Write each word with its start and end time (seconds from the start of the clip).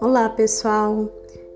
Olá, 0.00 0.30
pessoal! 0.30 1.12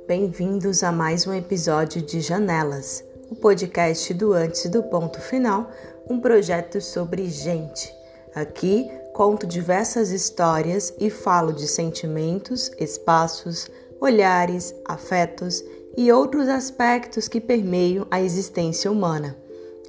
Bem-vindos 0.06 0.82
a 0.82 0.92
mais 0.92 1.26
um 1.26 1.32
episódio 1.32 2.02
de 2.02 2.20
Janelas, 2.20 3.02
o 3.30 3.34
podcast 3.34 4.12
do 4.12 4.34
Antes 4.34 4.68
do 4.68 4.82
Ponto 4.82 5.18
Final, 5.18 5.70
um 6.10 6.20
projeto 6.20 6.78
sobre 6.78 7.30
gente. 7.30 7.90
Aqui 8.34 8.86
conto 9.14 9.46
diversas 9.46 10.10
histórias 10.10 10.92
e 11.00 11.08
falo 11.08 11.54
de 11.54 11.66
sentimentos, 11.66 12.70
espaços, 12.78 13.70
olhares, 13.98 14.74
afetos 14.86 15.64
e 15.96 16.12
outros 16.12 16.46
aspectos 16.46 17.28
que 17.28 17.40
permeiam 17.40 18.06
a 18.10 18.20
existência 18.20 18.92
humana. 18.92 19.34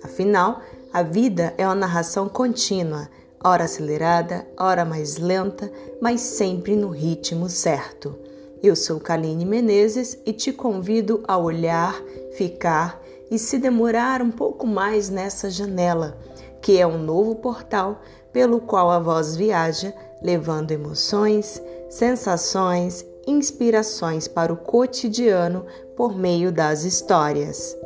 Afinal, 0.01 0.61
a 0.93 1.03
vida 1.03 1.53
é 1.57 1.65
uma 1.65 1.75
narração 1.75 2.29
contínua, 2.29 3.09
ora 3.43 3.65
acelerada, 3.65 4.47
ora 4.57 4.85
mais 4.85 5.17
lenta, 5.17 5.69
mas 6.01 6.21
sempre 6.21 6.73
no 6.73 6.87
ritmo 6.87 7.49
certo. 7.49 8.23
Eu 8.65 8.75
sou 8.75 8.99
Kaline 8.99 9.45
Menezes 9.45 10.17
e 10.25 10.33
te 10.33 10.51
convido 10.51 11.23
a 11.27 11.37
olhar, 11.37 12.01
ficar 12.35 12.99
e 13.29 13.37
se 13.37 13.59
demorar 13.59 14.23
um 14.23 14.31
pouco 14.31 14.65
mais 14.65 15.07
nessa 15.07 15.51
janela, 15.51 16.17
que 16.63 16.79
é 16.79 16.87
um 16.87 16.97
novo 16.97 17.35
portal 17.35 18.01
pelo 18.33 18.59
qual 18.59 18.89
a 18.89 18.97
voz 18.97 19.35
viaja, 19.35 19.93
levando 20.19 20.71
emoções, 20.71 21.61
sensações, 21.91 23.05
inspirações 23.27 24.27
para 24.27 24.51
o 24.51 24.57
cotidiano 24.57 25.67
por 25.95 26.17
meio 26.17 26.51
das 26.51 26.85
histórias. 26.85 27.77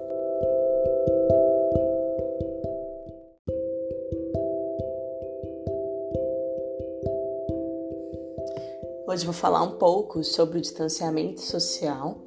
Hoje 9.19 9.25
vou 9.25 9.33
falar 9.33 9.63
um 9.63 9.71
pouco 9.71 10.23
sobre 10.23 10.59
o 10.59 10.61
distanciamento 10.61 11.41
social, 11.41 12.21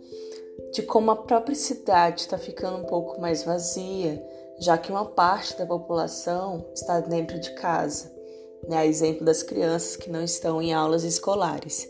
de 0.74 0.82
como 0.82 1.10
a 1.10 1.16
própria 1.16 1.54
cidade 1.54 2.20
está 2.20 2.36
ficando 2.36 2.82
um 2.82 2.84
pouco 2.84 3.18
mais 3.18 3.42
vazia, 3.44 4.22
já 4.60 4.76
que 4.76 4.92
uma 4.92 5.06
parte 5.06 5.56
da 5.56 5.64
população 5.64 6.66
está 6.74 7.00
dentro 7.00 7.40
de 7.40 7.50
casa, 7.54 8.12
né? 8.68 8.76
A 8.76 8.86
exemplo 8.86 9.24
das 9.24 9.42
crianças 9.42 9.96
que 9.96 10.10
não 10.10 10.22
estão 10.22 10.60
em 10.60 10.74
aulas 10.74 11.02
escolares. 11.02 11.88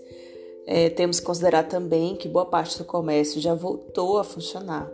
É, 0.68 0.88
temos 0.88 1.18
que 1.18 1.26
considerar 1.26 1.64
também 1.64 2.14
que 2.14 2.28
boa 2.28 2.46
parte 2.46 2.78
do 2.78 2.84
comércio 2.84 3.40
já 3.40 3.54
voltou 3.54 4.18
a 4.18 4.22
funcionar, 4.22 4.88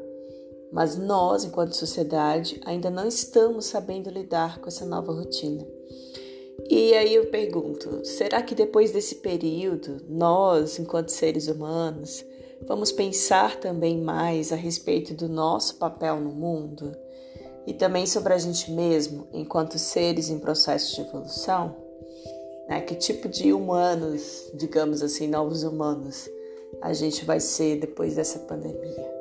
mas 0.73 0.97
nós, 0.97 1.45
enquanto 1.45 1.77
sociedade, 1.77 2.59
ainda 2.65 2.89
não 2.89 3.07
estamos 3.07 3.67
sabendo 3.67 4.09
lidar 4.09 4.59
com 4.59 4.69
essa 4.69 4.87
nova 4.87 5.13
rotina. 5.13 5.67
E 6.67 6.95
aí 6.95 7.15
eu 7.15 7.27
pergunto: 7.27 8.05
será 8.05 8.43
que 8.43 8.55
depois 8.55 8.91
desse 8.91 9.17
período, 9.17 10.03
nós, 10.09 10.79
enquanto 10.79 11.11
seres 11.11 11.49
humanos, 11.49 12.25
vamos 12.67 12.91
pensar 12.91 13.61
também 13.61 14.01
mais 14.01 14.53
a 14.53 14.57
respeito 14.57 15.15
do 15.15 15.29
nosso 15.29 15.77
papel 15.77 16.19
no 16.21 16.31
mundo 16.31 16.97
e 17.67 17.75
também 17.75 18.07
sobre 18.07 18.33
a 18.33 18.39
gente 18.39 18.73
mesmo, 18.73 19.29
enquanto 19.33 19.79
seres 19.79 20.31
em 20.31 20.39
processo 20.39 20.95
de 20.95 21.03
evolução? 21.03 21.77
Né? 22.69 22.81
Que 22.81 22.95
tipo 22.95 23.29
de 23.29 23.53
humanos, 23.53 24.51
digamos 24.55 25.03
assim, 25.03 25.29
novos 25.29 25.63
humanos, 25.63 26.29
a 26.81 26.93
gente 26.93 27.25
vai 27.25 27.41
ser 27.41 27.79
depois 27.79 28.17
dessa 28.17 28.39
pandemia? 28.41 29.18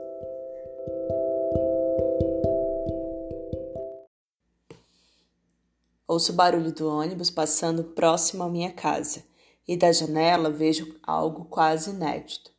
Ouço 6.18 6.32
o 6.32 6.36
barulho 6.36 6.72
do 6.72 6.90
ônibus 6.90 7.30
passando 7.30 7.84
próximo 7.84 8.42
à 8.42 8.50
minha 8.50 8.72
casa 8.72 9.24
e 9.68 9.78
da 9.78 9.92
janela 9.92 10.50
vejo 10.50 10.96
algo 11.04 11.46
quase 11.46 11.92
inédito. 11.92 12.52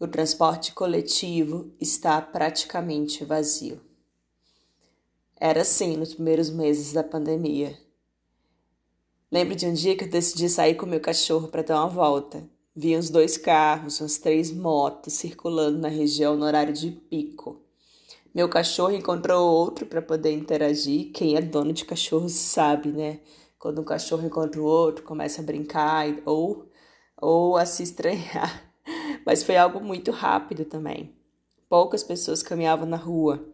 O 0.00 0.08
transporte 0.08 0.72
coletivo 0.72 1.70
está 1.78 2.22
praticamente 2.22 3.22
vazio. 3.22 3.78
Era 5.38 5.60
assim 5.60 5.94
nos 5.94 6.14
primeiros 6.14 6.48
meses 6.48 6.94
da 6.94 7.04
pandemia. 7.04 7.78
Lembro 9.30 9.54
de 9.56 9.66
um 9.66 9.74
dia 9.74 9.94
que 9.94 10.04
eu 10.04 10.10
decidi 10.10 10.48
sair 10.48 10.76
com 10.76 10.86
meu 10.86 10.98
cachorro 10.98 11.48
para 11.48 11.60
dar 11.60 11.80
uma 11.80 11.88
volta. 11.90 12.42
Vi 12.74 12.96
uns 12.96 13.10
dois 13.10 13.36
carros, 13.36 14.00
umas 14.00 14.16
três 14.16 14.50
motos 14.50 15.12
circulando 15.12 15.76
na 15.76 15.88
região 15.88 16.34
no 16.34 16.46
horário 16.46 16.72
de 16.72 16.90
pico. 16.92 17.60
Meu 18.34 18.48
cachorro 18.48 18.92
encontrou 18.92 19.46
outro 19.46 19.84
para 19.84 20.00
poder 20.00 20.32
interagir. 20.32 21.12
Quem 21.12 21.36
é 21.36 21.42
dono 21.42 21.70
de 21.70 21.84
cachorro 21.84 22.30
sabe, 22.30 22.90
né? 22.90 23.20
Quando 23.58 23.82
um 23.82 23.84
cachorro 23.84 24.26
encontra 24.26 24.58
o 24.58 24.64
outro, 24.64 25.04
começa 25.04 25.42
a 25.42 25.44
brincar 25.44 26.06
ou, 26.24 26.66
ou 27.20 27.58
a 27.58 27.66
se 27.66 27.82
estranhar. 27.82 28.72
Mas 29.26 29.42
foi 29.42 29.58
algo 29.58 29.80
muito 29.80 30.10
rápido 30.10 30.64
também. 30.64 31.14
Poucas 31.68 32.02
pessoas 32.02 32.42
caminhavam 32.42 32.86
na 32.86 32.96
rua. 32.96 33.46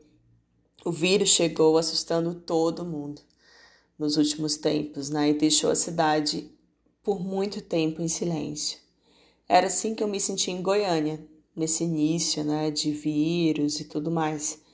O 0.84 0.92
vírus 0.92 1.30
chegou 1.30 1.76
assustando 1.76 2.36
todo 2.36 2.84
mundo 2.84 3.20
nos 3.98 4.16
últimos 4.16 4.56
tempos, 4.56 5.10
né? 5.10 5.30
E 5.30 5.34
deixou 5.34 5.72
a 5.72 5.74
cidade 5.74 6.52
por 7.02 7.18
muito 7.18 7.60
tempo 7.60 8.00
em 8.00 8.06
silêncio. 8.06 8.78
Era 9.48 9.66
assim 9.66 9.92
que 9.92 10.04
eu 10.04 10.08
me 10.08 10.20
senti 10.20 10.52
em 10.52 10.62
Goiânia, 10.62 11.20
nesse 11.56 11.82
início, 11.82 12.44
né, 12.44 12.70
de 12.70 12.92
vírus 12.92 13.80
e 13.80 13.84
tudo 13.84 14.08
mais 14.08 14.67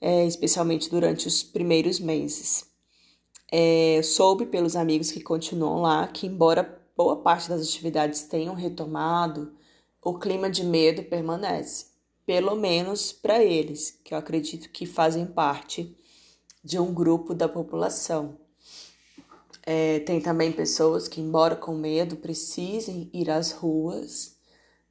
é, 0.00 0.26
especialmente 0.26 0.90
durante 0.90 1.26
os 1.26 1.42
primeiros 1.42 1.98
meses. 1.98 2.66
É, 3.50 4.00
soube 4.02 4.46
pelos 4.46 4.74
amigos 4.76 5.10
que 5.10 5.20
continuam 5.20 5.80
lá 5.82 6.06
que, 6.08 6.26
embora 6.26 6.82
boa 6.96 7.16
parte 7.16 7.48
das 7.48 7.60
atividades 7.62 8.22
tenham 8.22 8.54
retomado, 8.54 9.54
o 10.02 10.18
clima 10.18 10.48
de 10.50 10.64
medo 10.64 11.02
permanece, 11.02 11.86
pelo 12.24 12.56
menos 12.56 13.12
para 13.12 13.42
eles, 13.42 14.00
que 14.04 14.14
eu 14.14 14.18
acredito 14.18 14.70
que 14.70 14.86
fazem 14.86 15.26
parte 15.26 15.96
de 16.62 16.78
um 16.78 16.92
grupo 16.92 17.34
da 17.34 17.48
população. 17.48 18.38
É, 19.64 20.00
tem 20.00 20.20
também 20.20 20.52
pessoas 20.52 21.08
que, 21.08 21.20
embora 21.20 21.56
com 21.56 21.74
medo, 21.74 22.16
precisem 22.16 23.10
ir 23.12 23.30
às 23.30 23.50
ruas, 23.50 24.36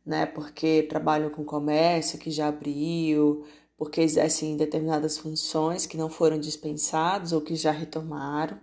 né, 0.06 0.26
porque 0.26 0.84
trabalham 0.84 1.30
com 1.30 1.44
comércio 1.44 2.20
que 2.20 2.30
já 2.30 2.50
abriu, 2.50 3.46
porque 3.78 4.02
exercem 4.02 4.56
determinadas 4.56 5.18
funções 5.18 5.86
que 5.86 5.98
não 5.98 6.10
foram 6.10 6.40
dispensados 6.40 7.32
ou 7.32 7.42
que 7.42 7.56
já 7.56 7.72
retomaram. 7.72 8.60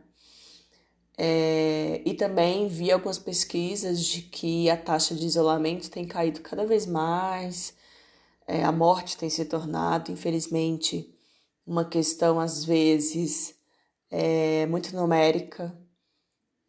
É, 1.16 2.02
e 2.04 2.14
também 2.14 2.68
vi 2.68 2.90
algumas 2.90 3.18
pesquisas 3.18 4.04
de 4.04 4.22
que 4.22 4.70
a 4.70 4.76
taxa 4.76 5.14
de 5.14 5.26
isolamento 5.26 5.90
tem 5.90 6.06
caído 6.06 6.40
cada 6.40 6.64
vez 6.66 6.86
mais, 6.86 7.74
é, 8.46 8.64
a 8.64 8.72
morte 8.72 9.16
tem 9.16 9.30
se 9.30 9.44
tornado, 9.44 10.10
infelizmente, 10.10 11.14
uma 11.66 11.84
questão 11.84 12.40
às 12.40 12.64
vezes 12.64 13.54
é, 14.10 14.66
muito 14.66 14.94
numérica. 14.96 15.76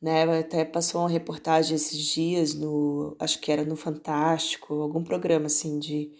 Né? 0.02 0.40
Até 0.40 0.66
passou 0.66 1.02
uma 1.02 1.09
reportagem 1.09 1.76
esses 1.76 1.98
dias 1.98 2.53
no, 2.53 3.16
acho 3.20 3.40
que 3.40 3.52
era 3.52 3.64
no 3.66 3.76
Fantástico, 3.76 4.74
algum 4.82 5.03
programa 5.03 5.48
assim 5.48 5.80
de 5.80 6.12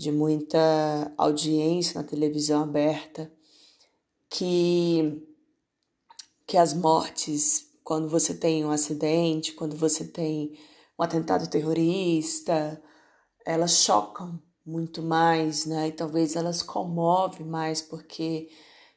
de 0.00 0.10
muita 0.10 1.12
audiência 1.14 2.00
na 2.00 2.08
televisão 2.08 2.62
aberta, 2.62 3.30
que, 4.30 5.22
que 6.46 6.56
as 6.56 6.72
mortes, 6.72 7.66
quando 7.84 8.08
você 8.08 8.32
tem 8.32 8.64
um 8.64 8.70
acidente, 8.70 9.52
quando 9.52 9.76
você 9.76 10.06
tem 10.06 10.58
um 10.98 11.02
atentado 11.02 11.50
terrorista, 11.50 12.82
elas 13.44 13.72
chocam 13.72 14.40
muito 14.64 15.02
mais, 15.02 15.66
né? 15.66 15.88
E 15.88 15.92
talvez 15.92 16.34
elas 16.34 16.62
comovem 16.62 17.46
mais, 17.46 17.82
porque 17.82 18.48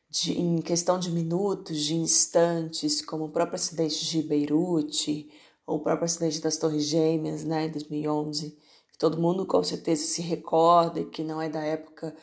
de, 0.09 0.39
em 0.39 0.61
questão 0.61 0.97
de 0.97 1.11
minutos, 1.11 1.81
de 1.81 1.95
instantes, 1.95 3.03
como 3.03 3.25
o 3.25 3.29
próprio 3.29 3.55
acidente 3.55 4.06
de 4.06 4.23
Beirute, 4.23 5.29
ou 5.67 5.79
o 5.79 5.83
próprio 5.83 6.06
acidente 6.06 6.39
das 6.39 6.56
Torres 6.56 6.85
Gêmeas, 6.85 7.44
né, 7.44 7.65
em 7.65 7.71
2011, 7.71 8.57
todo 9.03 9.21
mundo 9.21 9.45
com 9.45 9.61
certeza 9.61 10.05
se 10.05 10.21
recorda 10.21 11.03
que 11.03 11.25
não 11.25 11.41
é 11.41 11.50
da 11.50 11.61
época, 11.61 12.15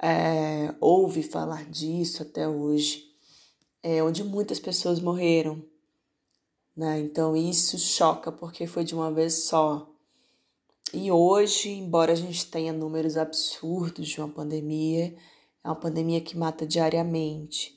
é, 0.00 0.72
ouve 0.80 1.24
falar 1.24 1.68
disso 1.68 2.22
até 2.22 2.46
hoje, 2.46 3.04
é, 3.82 4.00
onde 4.00 4.22
muitas 4.22 4.60
pessoas 4.60 5.00
morreram. 5.00 5.60
Né? 6.76 7.00
Então 7.00 7.36
isso 7.36 7.76
choca 7.80 8.30
porque 8.30 8.64
foi 8.68 8.84
de 8.84 8.94
uma 8.94 9.10
vez 9.10 9.42
só. 9.48 9.90
E 10.94 11.10
hoje, 11.10 11.70
embora 11.70 12.12
a 12.12 12.14
gente 12.14 12.48
tenha 12.48 12.72
números 12.72 13.16
absurdos 13.16 14.08
de 14.08 14.20
uma 14.20 14.28
pandemia, 14.28 15.12
é 15.64 15.68
uma 15.68 15.74
pandemia 15.74 16.20
que 16.20 16.38
mata 16.38 16.64
diariamente. 16.64 17.76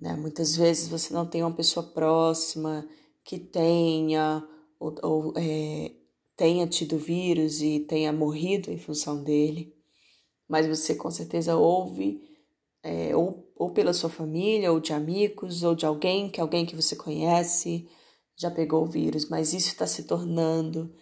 Né? 0.00 0.14
Muitas 0.14 0.54
vezes 0.54 0.86
você 0.86 1.12
não 1.12 1.26
tem 1.26 1.42
uma 1.42 1.52
pessoa 1.52 1.84
próxima 1.84 2.88
que 3.24 3.40
tenha 3.40 4.40
ou, 4.78 4.94
ou 5.02 5.34
é, 5.36 5.90
tenha 6.42 6.66
tido 6.66 6.98
vírus 6.98 7.62
e 7.62 7.78
tenha 7.78 8.12
morrido 8.12 8.68
em 8.68 8.76
função 8.76 9.22
dele, 9.22 9.72
mas 10.48 10.66
você 10.66 10.92
com 10.92 11.08
certeza 11.08 11.56
ouve, 11.56 12.20
é, 12.82 13.14
ou, 13.14 13.48
ou 13.54 13.70
pela 13.70 13.92
sua 13.92 14.10
família, 14.10 14.72
ou 14.72 14.80
de 14.80 14.92
amigos, 14.92 15.62
ou 15.62 15.72
de 15.72 15.86
alguém 15.86 16.28
que 16.28 16.40
alguém 16.40 16.66
que 16.66 16.74
você 16.74 16.96
conhece 16.96 17.88
já 18.34 18.50
pegou 18.50 18.82
o 18.82 18.90
vírus, 18.90 19.28
mas 19.28 19.52
isso 19.52 19.68
está 19.68 19.86
se 19.86 20.02
tornando 20.02 20.92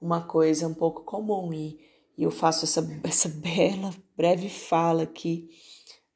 uma 0.00 0.22
coisa 0.22 0.66
um 0.66 0.72
pouco 0.72 1.04
comum 1.04 1.52
e, 1.52 1.78
e 2.16 2.22
eu 2.22 2.30
faço 2.30 2.64
essa, 2.64 2.80
essa 3.04 3.28
bela, 3.28 3.94
breve 4.16 4.48
fala 4.48 5.02
aqui 5.02 5.50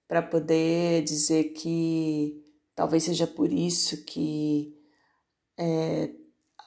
para 0.08 0.22
poder 0.22 1.04
dizer 1.04 1.52
que 1.52 2.42
talvez 2.74 3.04
seja 3.04 3.26
por 3.26 3.52
isso 3.52 4.06
que 4.06 4.74
é, 5.58 6.10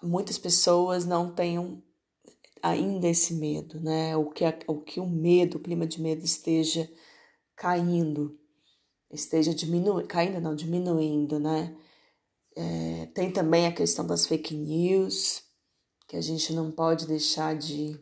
muitas 0.03 0.37
pessoas 0.37 1.07
não 1.07 1.33
tenham 1.33 1.81
ainda 2.63 3.09
esse 3.09 3.33
medo, 3.33 3.79
né? 3.81 4.15
O 4.15 4.31
que, 4.31 4.45
o 4.67 4.81
que 4.81 4.99
o 5.01 5.05
medo, 5.05 5.57
o 5.57 5.59
clima 5.59 5.85
de 5.85 6.01
medo 6.01 6.23
esteja 6.23 6.89
caindo, 7.55 8.39
esteja 9.11 9.53
diminuindo, 9.53 10.07
caindo 10.07 10.39
não, 10.39 10.55
diminuindo, 10.55 11.39
né? 11.39 11.75
É, 12.55 13.07
tem 13.07 13.31
também 13.31 13.67
a 13.67 13.73
questão 13.73 14.07
das 14.07 14.25
fake 14.25 14.55
news, 14.55 15.43
que 16.07 16.15
a 16.15 16.21
gente 16.21 16.53
não 16.53 16.71
pode 16.71 17.05
deixar 17.07 17.55
de, 17.55 17.99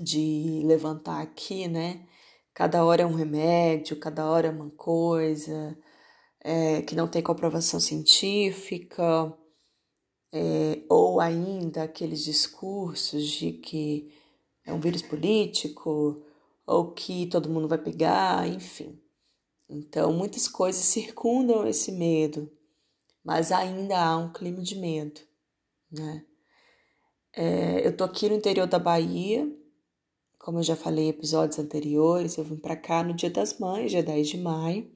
de 0.00 0.62
levantar 0.64 1.22
aqui, 1.22 1.68
né? 1.68 2.06
Cada 2.52 2.84
hora 2.84 3.02
é 3.02 3.06
um 3.06 3.14
remédio, 3.14 3.98
cada 3.98 4.28
hora 4.28 4.48
é 4.48 4.50
uma 4.50 4.70
coisa, 4.70 5.78
é, 6.40 6.82
que 6.82 6.96
não 6.96 7.08
tem 7.08 7.22
comprovação 7.22 7.78
científica, 7.78 9.36
é, 10.32 10.82
ou 10.88 11.20
ainda 11.20 11.84
aqueles 11.84 12.24
discursos 12.24 13.28
de 13.28 13.52
que 13.52 14.12
é 14.64 14.72
um 14.72 14.80
vírus 14.80 15.02
político, 15.02 16.22
ou 16.66 16.92
que 16.92 17.26
todo 17.26 17.48
mundo 17.48 17.68
vai 17.68 17.78
pegar, 17.78 18.48
enfim. 18.48 19.00
Então, 19.68 20.12
muitas 20.12 20.48
coisas 20.48 20.82
circundam 20.82 21.66
esse 21.66 21.92
medo, 21.92 22.50
mas 23.24 23.52
ainda 23.52 23.98
há 23.98 24.16
um 24.16 24.32
clima 24.32 24.60
de 24.60 24.76
medo, 24.76 25.20
né? 25.90 26.24
É, 27.32 27.86
eu 27.86 27.96
tô 27.96 28.04
aqui 28.04 28.28
no 28.28 28.34
interior 28.34 28.66
da 28.66 28.78
Bahia, 28.78 29.46
como 30.38 30.58
eu 30.58 30.62
já 30.62 30.76
falei 30.76 31.06
em 31.06 31.10
episódios 31.10 31.58
anteriores, 31.58 32.38
eu 32.38 32.44
vim 32.44 32.56
para 32.56 32.76
cá 32.76 33.02
no 33.02 33.14
Dia 33.14 33.28
das 33.28 33.58
Mães, 33.58 33.90
dia 33.90 34.02
10 34.02 34.28
de 34.28 34.38
maio, 34.38 34.90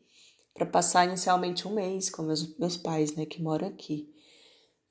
para 0.54 0.64
passar 0.64 1.06
inicialmente 1.06 1.66
um 1.66 1.74
mês 1.74 2.08
com 2.08 2.22
meus, 2.22 2.56
meus 2.56 2.76
pais, 2.76 3.14
né, 3.14 3.26
que 3.26 3.42
moram 3.42 3.68
aqui. 3.68 4.08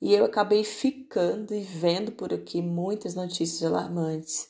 E 0.02 0.14
eu 0.14 0.24
acabei 0.24 0.64
ficando 0.64 1.54
e 1.54 1.60
vendo 1.60 2.12
por 2.12 2.34
aqui 2.34 2.62
muitas 2.62 3.16
notícias 3.16 3.64
alarmantes. 3.64 4.50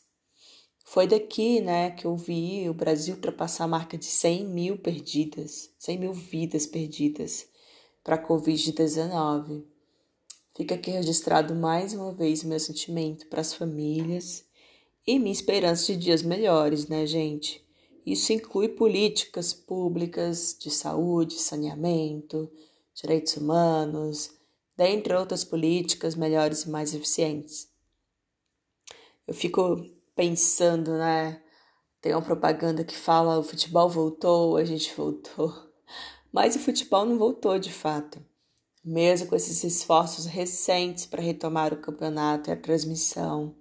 Foi 0.85 1.07
daqui, 1.07 1.59
né, 1.61 1.91
que 1.91 2.05
eu 2.05 2.15
vi 2.15 2.69
o 2.69 2.73
Brasil 2.73 3.15
ultrapassar 3.15 3.65
a 3.65 3.67
marca 3.67 3.97
de 3.97 4.05
100 4.05 4.45
mil 4.45 4.77
perdidas, 4.77 5.71
100 5.77 5.97
mil 5.99 6.13
vidas 6.13 6.65
perdidas 6.65 7.47
para 8.03 8.15
a 8.15 8.27
Covid-19. 8.27 9.63
Fica 10.55 10.75
aqui 10.75 10.91
registrado 10.91 11.55
mais 11.55 11.93
uma 11.93 12.11
vez 12.11 12.43
o 12.43 12.47
meu 12.47 12.59
sentimento 12.59 13.27
para 13.27 13.41
as 13.41 13.53
famílias 13.53 14.45
e 15.05 15.17
minha 15.17 15.31
esperança 15.31 15.93
de 15.93 15.97
dias 15.97 16.21
melhores, 16.21 16.87
né, 16.87 17.05
gente? 17.05 17.63
Isso 18.05 18.33
inclui 18.33 18.69
políticas 18.69 19.53
públicas 19.53 20.57
de 20.59 20.71
saúde, 20.71 21.35
saneamento, 21.35 22.51
direitos 22.95 23.37
humanos, 23.37 24.31
dentre 24.79 25.13
outras 25.13 25.43
políticas 25.43 26.15
melhores 26.15 26.63
e 26.63 26.69
mais 26.69 26.93
eficientes. 26.93 27.67
Eu 29.27 29.33
fico 29.33 29.85
pensando, 30.15 30.93
né? 30.93 31.43
Tem 31.99 32.13
uma 32.13 32.21
propaganda 32.21 32.85
que 32.85 32.95
fala 32.95 33.37
o 33.37 33.43
futebol 33.43 33.89
voltou, 33.89 34.55
a 34.55 34.63
gente 34.63 34.95
voltou. 34.95 35.53
Mas 36.31 36.55
o 36.55 36.59
futebol 36.59 37.05
não 37.05 37.17
voltou 37.17 37.59
de 37.59 37.73
fato. 37.73 38.25
Mesmo 38.81 39.27
com 39.27 39.35
esses 39.35 39.61
esforços 39.65 40.25
recentes 40.25 41.05
para 41.05 41.21
retomar 41.21 41.73
o 41.73 41.81
campeonato 41.81 42.49
e 42.49 42.53
a 42.53 42.55
transmissão, 42.55 43.53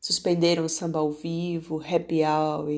suspenderam 0.00 0.64
o 0.64 0.68
samba 0.70 0.98
ao 0.98 1.12
vivo, 1.12 1.82
happy 1.82 2.22
hour, 2.24 2.70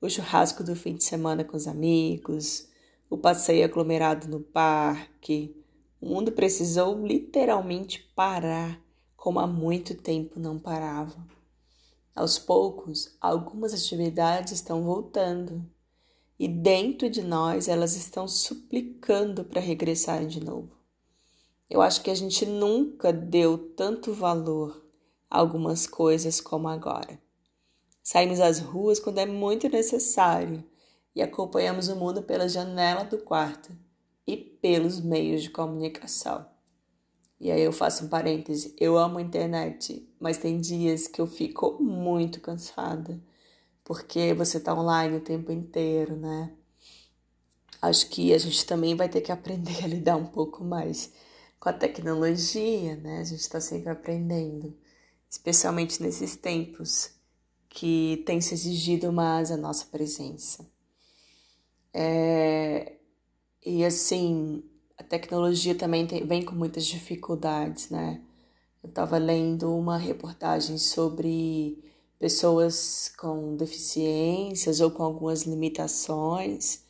o 0.00 0.08
churrasco 0.08 0.62
do 0.62 0.76
fim 0.76 0.94
de 0.94 1.02
semana 1.02 1.42
com 1.42 1.56
os 1.56 1.66
amigos, 1.66 2.68
o 3.10 3.18
passeio 3.18 3.64
aglomerado 3.64 4.28
no 4.28 4.38
parque. 4.38 5.63
O 6.04 6.06
mundo 6.06 6.32
precisou 6.32 7.02
literalmente 7.06 7.98
parar, 8.14 8.78
como 9.16 9.40
há 9.40 9.46
muito 9.46 9.94
tempo 9.94 10.38
não 10.38 10.58
parava. 10.58 11.16
Aos 12.14 12.38
poucos, 12.38 13.16
algumas 13.18 13.72
atividades 13.72 14.52
estão 14.52 14.82
voltando 14.82 15.64
e 16.38 16.46
dentro 16.46 17.08
de 17.08 17.22
nós 17.22 17.68
elas 17.68 17.96
estão 17.96 18.28
suplicando 18.28 19.46
para 19.46 19.62
regressarem 19.62 20.28
de 20.28 20.44
novo. 20.44 20.76
Eu 21.70 21.80
acho 21.80 22.02
que 22.02 22.10
a 22.10 22.14
gente 22.14 22.44
nunca 22.44 23.10
deu 23.10 23.56
tanto 23.56 24.12
valor 24.12 24.84
a 25.30 25.38
algumas 25.38 25.86
coisas 25.86 26.38
como 26.38 26.68
agora. 26.68 27.18
Saímos 28.02 28.40
às 28.40 28.58
ruas 28.58 29.00
quando 29.00 29.20
é 29.20 29.26
muito 29.26 29.70
necessário 29.70 30.62
e 31.14 31.22
acompanhamos 31.22 31.88
o 31.88 31.96
mundo 31.96 32.22
pela 32.22 32.46
janela 32.46 33.04
do 33.04 33.16
quarto 33.16 33.74
e 34.26 34.36
pelos 34.36 35.00
meios 35.00 35.42
de 35.42 35.50
comunicação. 35.50 36.46
E 37.40 37.50
aí 37.50 37.60
eu 37.60 37.72
faço 37.72 38.04
um 38.04 38.08
parêntese, 38.08 38.74
eu 38.78 38.96
amo 38.96 39.18
a 39.18 39.22
internet, 39.22 40.08
mas 40.18 40.38
tem 40.38 40.60
dias 40.60 41.06
que 41.06 41.20
eu 41.20 41.26
fico 41.26 41.82
muito 41.82 42.40
cansada, 42.40 43.22
porque 43.84 44.32
você 44.32 44.58
tá 44.58 44.74
online 44.74 45.16
o 45.16 45.20
tempo 45.20 45.52
inteiro, 45.52 46.16
né? 46.16 46.54
Acho 47.82 48.08
que 48.08 48.32
a 48.32 48.38
gente 48.38 48.64
também 48.64 48.96
vai 48.96 49.08
ter 49.10 49.20
que 49.20 49.30
aprender 49.30 49.84
a 49.84 49.86
lidar 49.86 50.16
um 50.16 50.26
pouco 50.26 50.64
mais 50.64 51.12
com 51.60 51.68
a 51.68 51.72
tecnologia, 51.72 52.96
né? 52.96 53.18
A 53.18 53.24
gente 53.24 53.40
está 53.40 53.60
sempre 53.60 53.90
aprendendo, 53.90 54.74
especialmente 55.28 56.02
nesses 56.02 56.36
tempos 56.36 57.10
que 57.68 58.22
tem 58.24 58.40
se 58.40 58.54
exigido 58.54 59.12
mais 59.12 59.50
a 59.50 59.56
nossa 59.56 59.84
presença. 59.86 60.66
É... 61.92 62.93
E 63.64 63.82
assim, 63.84 64.62
a 64.98 65.02
tecnologia 65.02 65.74
também 65.74 66.06
tem, 66.06 66.26
vem 66.26 66.44
com 66.44 66.54
muitas 66.54 66.84
dificuldades, 66.84 67.88
né? 67.88 68.20
Eu 68.82 68.90
estava 68.90 69.16
lendo 69.16 69.74
uma 69.74 69.96
reportagem 69.96 70.76
sobre 70.76 71.82
pessoas 72.18 73.12
com 73.18 73.56
deficiências 73.56 74.80
ou 74.80 74.90
com 74.90 75.02
algumas 75.02 75.44
limitações 75.44 76.84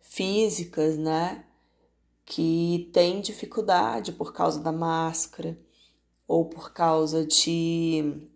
físicas, 0.00 0.96
né? 0.96 1.44
Que 2.24 2.88
têm 2.92 3.20
dificuldade 3.20 4.12
por 4.12 4.32
causa 4.32 4.60
da 4.60 4.70
máscara 4.70 5.58
ou 6.28 6.44
por 6.48 6.72
causa 6.72 7.26
de, 7.26 8.28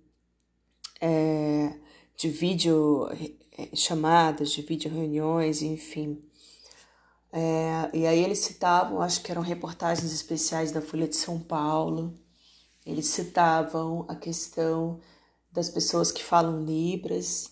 é, 1.01 1.79
de 2.17 2.29
vídeo 2.29 3.09
é, 3.57 3.77
chamadas, 3.77 4.51
de 4.51 4.63
vídeo 4.63 4.91
reuniões, 4.91 5.63
enfim. 5.63 6.21
É, 7.37 7.91
e 7.93 8.07
aí 8.07 8.23
eles 8.23 8.39
citavam, 8.39 9.03
acho 9.03 9.21
que 9.21 9.33
eram 9.33 9.43
reportagens 9.43 10.13
especiais 10.13 10.71
da 10.71 10.81
Folha 10.81 11.09
de 11.09 11.17
São 11.17 11.41
Paulo, 11.41 12.15
eles 12.87 13.09
citavam 13.09 14.05
a 14.09 14.15
questão 14.15 15.01
das 15.51 15.69
pessoas 15.69 16.13
que 16.13 16.23
falam 16.23 16.65
Libras, 16.65 17.51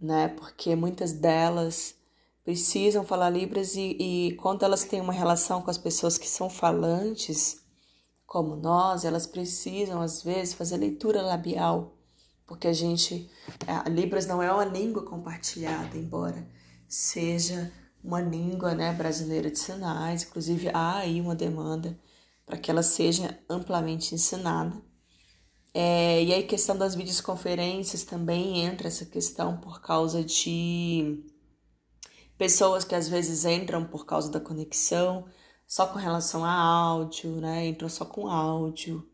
né? 0.00 0.28
Porque 0.28 0.76
muitas 0.76 1.12
delas 1.12 1.96
precisam 2.44 3.04
falar 3.04 3.28
Libras 3.30 3.74
e, 3.74 3.96
e 3.98 4.36
quando 4.36 4.62
elas 4.62 4.84
têm 4.84 5.00
uma 5.00 5.12
relação 5.12 5.60
com 5.62 5.70
as 5.70 5.78
pessoas 5.78 6.16
que 6.16 6.28
são 6.28 6.48
falantes, 6.48 7.60
como 8.24 8.54
nós, 8.54 9.04
elas 9.04 9.26
precisam 9.26 10.00
às 10.00 10.22
vezes 10.22 10.54
fazer 10.54 10.76
leitura 10.76 11.22
labial, 11.22 11.98
porque 12.46 12.68
a 12.68 12.72
gente, 12.72 13.28
a 13.66 13.88
Libras 13.88 14.26
não 14.26 14.40
é 14.40 14.52
uma 14.52 14.64
língua 14.64 15.04
compartilhada, 15.04 15.98
embora 15.98 16.48
seja 16.88 17.72
uma 18.02 18.20
língua 18.20 18.74
né, 18.74 18.92
brasileira 18.92 19.50
de 19.50 19.58
sinais, 19.58 20.24
inclusive 20.24 20.68
há 20.72 20.98
aí 20.98 21.20
uma 21.20 21.34
demanda 21.34 21.98
para 22.44 22.58
que 22.58 22.70
ela 22.70 22.82
seja 22.82 23.38
amplamente 23.48 24.14
ensinada. 24.14 24.80
É, 25.74 26.22
e 26.22 26.34
aí, 26.34 26.42
questão 26.42 26.76
das 26.76 26.94
videoconferências 26.94 28.04
também 28.04 28.58
entra 28.58 28.88
essa 28.88 29.06
questão 29.06 29.56
por 29.56 29.80
causa 29.80 30.22
de 30.22 31.24
pessoas 32.36 32.84
que 32.84 32.94
às 32.94 33.08
vezes 33.08 33.44
entram 33.44 33.84
por 33.84 34.04
causa 34.04 34.30
da 34.30 34.40
conexão, 34.40 35.24
só 35.66 35.86
com 35.86 35.98
relação 35.98 36.44
a 36.44 36.52
áudio, 36.52 37.40
né? 37.40 37.66
Entram 37.66 37.88
só 37.88 38.04
com 38.04 38.28
áudio. 38.28 39.08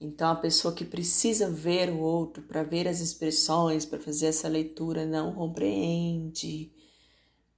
Então, 0.00 0.30
a 0.30 0.36
pessoa 0.36 0.74
que 0.74 0.84
precisa 0.84 1.50
ver 1.50 1.90
o 1.90 1.98
outro 1.98 2.42
para 2.44 2.62
ver 2.62 2.86
as 2.86 3.00
expressões, 3.00 3.84
para 3.84 3.98
fazer 3.98 4.26
essa 4.26 4.46
leitura, 4.46 5.06
não 5.06 5.34
compreende 5.34 6.70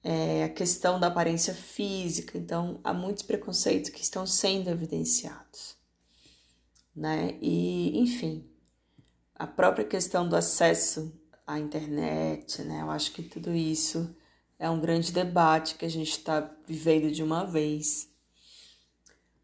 é, 0.02 0.45
a 0.45 0.49
questão 0.49 0.99
da 0.99 1.09
aparência 1.09 1.55
física. 1.55 2.38
Então, 2.38 2.81
há 2.85 2.93
muitos 2.93 3.23
preconceitos 3.23 3.90
que 3.90 4.02
estão 4.02 4.26
sendo 4.26 4.71
evidenciados. 4.71 5.76
Né? 6.95 7.38
E, 7.40 7.99
enfim, 7.99 8.49
a 9.35 9.47
própria 9.47 9.85
questão 9.85 10.28
do 10.28 10.35
acesso 10.35 11.12
à 11.47 11.59
internet, 11.59 12.62
né? 12.62 12.83
Eu 12.83 12.90
acho 12.90 13.12
que 13.12 13.23
tudo 13.23 13.55
isso 13.55 14.14
é 14.59 14.69
um 14.69 14.81
grande 14.81 15.12
debate 15.12 15.76
que 15.76 15.85
a 15.85 15.88
gente 15.88 16.11
está 16.11 16.40
vivendo 16.67 17.12
de 17.12 17.23
uma 17.23 17.45
vez. 17.45 18.11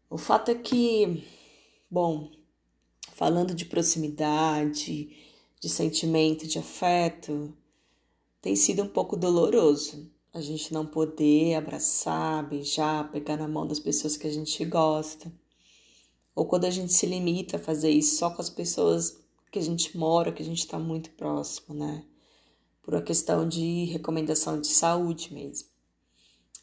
O 0.09 0.17
fato 0.17 0.51
é 0.51 0.55
que, 0.55 1.25
bom, 1.89 2.29
falando 3.13 3.55
de 3.55 3.65
proximidade, 3.65 5.15
de 5.59 5.69
sentimento, 5.69 6.45
de 6.45 6.59
afeto, 6.59 7.57
tem 8.41 8.55
sido 8.55 8.83
um 8.83 8.89
pouco 8.89 9.15
doloroso. 9.15 10.11
A 10.35 10.41
gente 10.41 10.73
não 10.73 10.85
poder 10.85 11.55
abraçar, 11.55 12.45
beijar, 12.45 13.09
pegar 13.09 13.37
na 13.37 13.47
mão 13.47 13.65
das 13.65 13.79
pessoas 13.79 14.17
que 14.17 14.27
a 14.27 14.29
gente 14.29 14.65
gosta. 14.65 15.31
Ou 16.35 16.45
quando 16.45 16.65
a 16.65 16.69
gente 16.69 16.91
se 16.91 17.05
limita 17.05 17.55
a 17.55 17.59
fazer 17.59 17.89
isso 17.89 18.17
só 18.17 18.29
com 18.29 18.41
as 18.41 18.49
pessoas 18.49 19.17
que 19.49 19.57
a 19.57 19.61
gente 19.61 19.97
mora, 19.97 20.33
que 20.33 20.43
a 20.43 20.45
gente 20.45 20.59
está 20.59 20.77
muito 20.77 21.09
próximo, 21.11 21.73
né? 21.73 22.03
Por 22.83 22.93
uma 22.93 23.01
questão 23.01 23.47
de 23.47 23.85
recomendação 23.85 24.59
de 24.59 24.67
saúde 24.67 25.33
mesmo. 25.33 25.69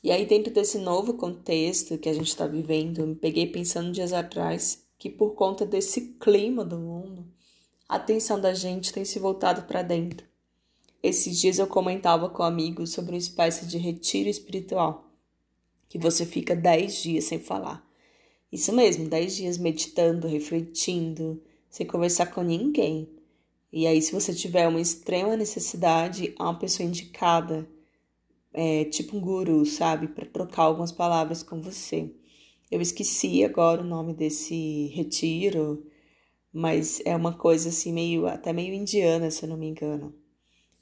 E 0.05 0.11
aí, 0.11 0.27
dentro 0.27 0.53
desse 0.53 0.77
novo 0.77 1.15
contexto 1.15 1.97
que 1.97 2.11
a 2.11 2.13
gente 2.13 2.29
está 2.29 2.47
vivendo, 2.47 2.99
eu 2.99 3.07
me 3.07 3.15
peguei 3.15 3.47
pensando 3.47 3.91
dias 3.91 4.13
atrás 4.13 4.85
que, 4.99 5.09
por 5.09 5.31
conta 5.31 5.65
desse 5.65 6.15
clima 6.21 6.63
do 6.63 6.79
mundo, 6.79 7.25
a 7.89 7.97
atenção 7.97 8.39
da 8.39 8.53
gente 8.53 8.93
tem 8.93 9.07
se 9.07 9.19
voltado 9.19 9.63
para 9.63 9.83
dentro. 9.83 10.31
Esses 11.03 11.41
dias 11.41 11.59
eu 11.59 11.67
comentava 11.67 12.31
com 12.31 12.45
amigos 12.45 12.91
sobre 12.91 13.13
uma 13.13 13.19
espécie 13.19 13.67
de 13.67 13.77
retiro 13.77 14.29
espiritual, 14.29 15.11
que 15.89 15.99
você 15.99 16.25
fica 16.25 16.55
dez 16.55 17.03
dias 17.03 17.25
sem 17.25 17.41
falar. 17.41 17.85
Isso 18.53 18.73
mesmo, 18.73 19.09
dez 19.09 19.35
dias 19.35 19.59
meditando, 19.59 20.29
refletindo, 20.29 21.43
sem 21.69 21.85
conversar 21.85 22.27
com 22.27 22.43
ninguém. 22.43 23.09
E 23.73 23.87
aí, 23.87 24.01
se 24.01 24.13
você 24.13 24.33
tiver 24.33 24.69
uma 24.69 24.81
extrema 24.81 25.37
necessidade, 25.37 26.35
há 26.39 26.45
uma 26.45 26.59
pessoa 26.59 26.89
indicada 26.89 27.69
é, 28.53 28.85
tipo 28.85 29.17
um 29.17 29.21
guru, 29.21 29.67
sabe? 29.67 30.07
Para 30.07 30.27
trocar 30.27 30.65
algumas 30.65 30.93
palavras 30.93 31.43
com 31.43 31.61
você. 31.61 32.15
Eu 32.71 32.81
esqueci 32.81 33.43
agora 33.43 33.81
o 33.81 33.87
nome 33.87 34.15
desse 34.15 34.87
retiro, 34.95 35.85
mas 36.53 37.03
é 37.05 37.17
uma 37.17 37.33
coisa 37.33 37.71
assim, 37.71 37.93
meio 37.93 38.27
até 38.27 38.53
meio 38.53 38.73
indiana, 38.73 39.31
se 39.31 39.43
eu 39.45 39.49
não 39.49 39.57
me 39.57 39.67
engano. 39.67 40.22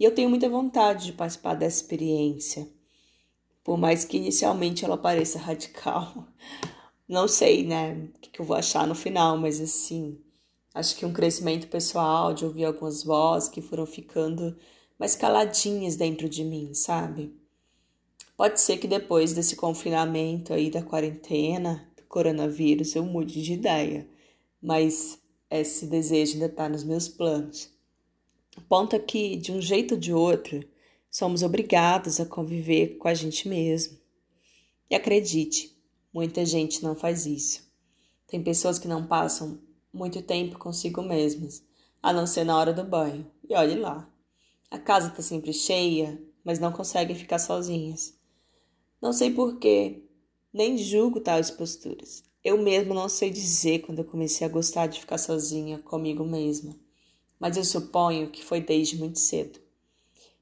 E 0.00 0.04
eu 0.04 0.14
tenho 0.14 0.30
muita 0.30 0.48
vontade 0.48 1.04
de 1.04 1.12
participar 1.12 1.52
dessa 1.52 1.82
experiência, 1.82 2.66
por 3.62 3.76
mais 3.76 4.02
que 4.02 4.16
inicialmente 4.16 4.82
ela 4.82 4.96
pareça 4.96 5.36
radical. 5.38 6.26
Não 7.06 7.28
sei, 7.28 7.66
né, 7.66 8.08
o 8.16 8.18
que 8.18 8.40
eu 8.40 8.44
vou 8.46 8.56
achar 8.56 8.86
no 8.86 8.94
final, 8.94 9.36
mas 9.36 9.60
assim, 9.60 10.18
acho 10.72 10.96
que 10.96 11.04
um 11.04 11.12
crescimento 11.12 11.68
pessoal, 11.68 12.32
de 12.32 12.46
ouvir 12.46 12.64
algumas 12.64 13.04
vozes 13.04 13.50
que 13.50 13.60
foram 13.60 13.84
ficando 13.84 14.56
mais 14.98 15.14
caladinhas 15.14 15.96
dentro 15.96 16.30
de 16.30 16.44
mim, 16.44 16.72
sabe? 16.72 17.38
Pode 18.38 18.58
ser 18.58 18.78
que 18.78 18.88
depois 18.88 19.34
desse 19.34 19.54
confinamento 19.54 20.54
aí 20.54 20.70
da 20.70 20.82
quarentena, 20.82 21.86
do 21.94 22.04
coronavírus, 22.04 22.94
eu 22.94 23.04
mude 23.04 23.42
de 23.42 23.52
ideia, 23.52 24.08
mas 24.62 25.18
esse 25.50 25.84
desejo 25.86 26.34
ainda 26.34 26.46
está 26.46 26.70
nos 26.70 26.84
meus 26.84 27.06
planos. 27.06 27.79
Ponto 28.68 28.96
é 28.96 28.98
que, 28.98 29.36
de 29.36 29.52
um 29.52 29.60
jeito 29.60 29.94
ou 29.94 30.00
de 30.00 30.12
outro, 30.12 30.64
somos 31.10 31.42
obrigados 31.42 32.20
a 32.20 32.26
conviver 32.26 32.96
com 32.98 33.08
a 33.08 33.14
gente 33.14 33.48
mesmo. 33.48 33.98
E 34.88 34.94
acredite, 34.94 35.76
muita 36.12 36.44
gente 36.44 36.82
não 36.82 36.94
faz 36.94 37.26
isso. 37.26 37.68
Tem 38.26 38.42
pessoas 38.42 38.78
que 38.78 38.88
não 38.88 39.06
passam 39.06 39.60
muito 39.92 40.22
tempo 40.22 40.58
consigo 40.58 41.02
mesmas, 41.02 41.64
a 42.02 42.12
não 42.12 42.26
ser 42.26 42.44
na 42.44 42.56
hora 42.56 42.72
do 42.72 42.84
banho. 42.84 43.30
E 43.48 43.54
olhe 43.54 43.74
lá. 43.74 44.08
A 44.70 44.78
casa 44.78 45.08
está 45.08 45.22
sempre 45.22 45.52
cheia, 45.52 46.22
mas 46.44 46.58
não 46.58 46.72
conseguem 46.72 47.16
ficar 47.16 47.38
sozinhas. 47.38 48.14
Não 49.02 49.12
sei 49.12 49.32
porquê, 49.32 50.04
nem 50.52 50.78
julgo 50.78 51.20
tais 51.20 51.50
posturas. 51.50 52.22
Eu 52.42 52.56
mesmo 52.56 52.94
não 52.94 53.08
sei 53.08 53.30
dizer 53.30 53.80
quando 53.80 53.98
eu 53.98 54.04
comecei 54.04 54.46
a 54.46 54.50
gostar 54.50 54.86
de 54.86 55.00
ficar 55.00 55.18
sozinha 55.18 55.78
comigo 55.78 56.24
mesma, 56.24 56.74
mas 57.40 57.56
eu 57.56 57.64
suponho 57.64 58.30
que 58.30 58.44
foi 58.44 58.60
desde 58.60 58.98
muito 58.98 59.18
cedo. 59.18 59.58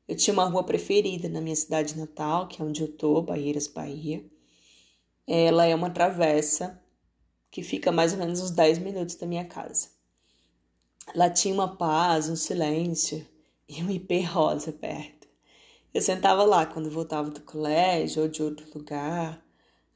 Eu 0.08 0.16
tinha 0.16 0.34
uma 0.34 0.46
rua 0.46 0.64
preferida 0.64 1.28
na 1.28 1.40
minha 1.40 1.54
cidade 1.54 1.96
natal, 1.96 2.48
que 2.48 2.60
é 2.60 2.64
onde 2.64 2.82
eu 2.82 2.88
tô, 2.90 3.22
Barreiras, 3.22 3.68
Bahia. 3.68 4.24
Ela 5.26 5.66
é 5.66 5.74
uma 5.74 5.90
travessa 5.90 6.82
que 7.50 7.62
fica 7.62 7.92
mais 7.92 8.12
ou 8.12 8.18
menos 8.18 8.40
uns 8.40 8.50
10 8.50 8.78
minutos 8.78 9.14
da 9.14 9.26
minha 9.26 9.44
casa. 9.44 9.88
Lá 11.14 11.30
tinha 11.30 11.54
uma 11.54 11.76
paz, 11.76 12.28
um 12.28 12.36
silêncio 12.36 13.24
e 13.68 13.82
um 13.82 13.90
IP 13.90 14.20
rosa 14.22 14.72
perto. 14.72 15.28
Eu 15.92 16.02
sentava 16.02 16.44
lá 16.44 16.66
quando 16.66 16.90
voltava 16.90 17.30
do 17.30 17.40
colégio 17.42 18.22
ou 18.22 18.28
de 18.28 18.42
outro 18.42 18.66
lugar. 18.74 19.42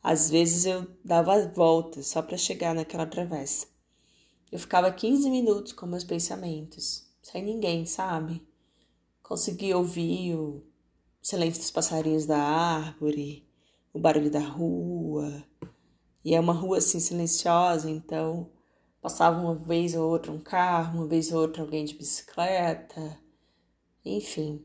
Às 0.02 0.30
vezes 0.30 0.66
eu 0.66 0.86
dava 1.04 1.34
a 1.34 1.46
volta 1.48 2.02
só 2.02 2.22
para 2.22 2.36
chegar 2.36 2.74
naquela 2.74 3.06
travessa. 3.06 3.71
Eu 4.52 4.58
ficava 4.58 4.92
15 4.92 5.30
minutos 5.30 5.72
com 5.72 5.86
meus 5.86 6.04
pensamentos, 6.04 7.10
sem 7.22 7.42
ninguém, 7.42 7.86
sabe? 7.86 8.46
Conseguia 9.22 9.78
ouvir 9.78 10.34
o 10.34 10.62
silêncio 11.22 11.62
dos 11.62 11.70
passarinhos 11.70 12.26
da 12.26 12.36
árvore, 12.36 13.48
o 13.94 13.98
barulho 13.98 14.30
da 14.30 14.40
rua. 14.40 15.42
E 16.22 16.34
é 16.34 16.38
uma 16.38 16.52
rua 16.52 16.76
assim 16.76 17.00
silenciosa, 17.00 17.90
então 17.90 18.50
passava 19.00 19.40
uma 19.40 19.54
vez 19.54 19.94
ou 19.94 20.10
outra 20.10 20.30
um 20.30 20.38
carro, 20.38 20.98
uma 20.98 21.06
vez 21.06 21.32
ou 21.32 21.40
outra 21.40 21.62
alguém 21.62 21.86
de 21.86 21.94
bicicleta. 21.94 23.18
Enfim, 24.04 24.62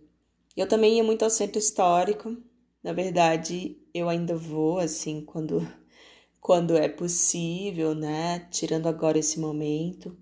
eu 0.58 0.68
também 0.68 0.98
ia 0.98 1.04
muito 1.04 1.24
ao 1.24 1.30
centro 1.30 1.60
histórico. 1.60 2.36
Na 2.84 2.92
verdade, 2.92 3.82
eu 3.94 4.10
ainda 4.10 4.36
vou, 4.36 4.80
assim, 4.80 5.22
quando, 5.24 5.66
quando 6.42 6.76
é 6.78 6.88
possível, 6.88 7.94
né? 7.94 8.40
Tirando 8.52 8.88
agora 8.88 9.18
esse 9.18 9.40
momento. 9.40 10.18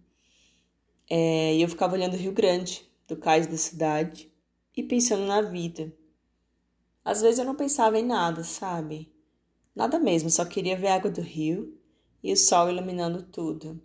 É, 1.10 1.56
e 1.56 1.62
eu 1.62 1.70
ficava 1.70 1.94
olhando 1.94 2.16
o 2.16 2.18
Rio 2.18 2.32
Grande, 2.32 2.90
do 3.08 3.16
cais 3.16 3.48
da 3.48 3.58
cidade, 3.58 4.32
e 4.76 4.84
pensando 4.84 5.26
na 5.26 5.42
vida. 5.42 5.94
Às 7.04 7.22
vezes 7.22 7.40
eu 7.40 7.46
não 7.46 7.56
pensava 7.56 8.00
em 8.00 8.06
nada, 8.06 8.44
sabe? 8.44 9.14
Nada 9.76 10.00
mesmo, 10.00 10.30
só 10.30 10.46
queria 10.46 10.78
ver 10.78 10.88
a 10.88 10.96
água 10.96 11.12
do 11.12 11.22
rio 11.22 11.78
e 12.24 12.34
o 12.34 12.38
sol 12.38 12.70
iluminando 12.70 13.22
tudo. 13.24 13.80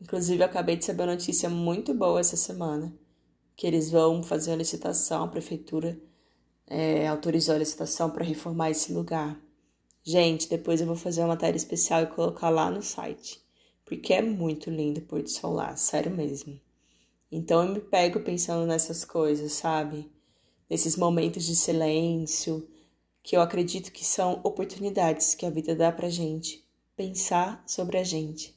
Inclusive, 0.00 0.42
eu 0.42 0.46
acabei 0.46 0.76
de 0.76 0.84
saber 0.84 1.04
uma 1.04 1.12
notícia 1.12 1.48
muito 1.48 1.94
boa 1.94 2.20
essa 2.20 2.36
semana 2.36 2.94
que 3.56 3.66
eles 3.66 3.90
vão 3.90 4.22
fazer 4.22 4.52
a 4.52 4.56
licitação, 4.56 5.24
a 5.24 5.28
prefeitura 5.28 5.98
é, 6.66 7.06
autorizou 7.06 7.54
a 7.54 7.58
licitação 7.58 8.10
para 8.10 8.24
reformar 8.24 8.70
esse 8.70 8.92
lugar. 8.92 9.40
Gente, 10.06 10.50
depois 10.50 10.82
eu 10.82 10.86
vou 10.86 10.96
fazer 10.96 11.22
uma 11.22 11.28
matéria 11.28 11.56
especial 11.56 12.02
e 12.02 12.06
colocar 12.08 12.50
lá 12.50 12.70
no 12.70 12.82
site, 12.82 13.40
porque 13.86 14.12
é 14.12 14.20
muito 14.20 14.68
lindo 14.68 15.00
pôr 15.00 15.22
de 15.22 15.30
sol 15.30 15.54
lá, 15.54 15.74
sério 15.76 16.10
mesmo. 16.10 16.60
Então 17.32 17.64
eu 17.64 17.72
me 17.72 17.80
pego 17.80 18.20
pensando 18.20 18.66
nessas 18.66 19.02
coisas, 19.02 19.52
sabe? 19.52 20.12
Nesses 20.68 20.94
momentos 20.94 21.44
de 21.46 21.56
silêncio, 21.56 22.68
que 23.22 23.34
eu 23.34 23.40
acredito 23.40 23.90
que 23.90 24.04
são 24.04 24.40
oportunidades 24.44 25.34
que 25.34 25.46
a 25.46 25.50
vida 25.50 25.74
dá 25.74 25.90
pra 25.90 26.10
gente 26.10 26.62
pensar 26.94 27.64
sobre 27.66 27.96
a 27.96 28.04
gente, 28.04 28.54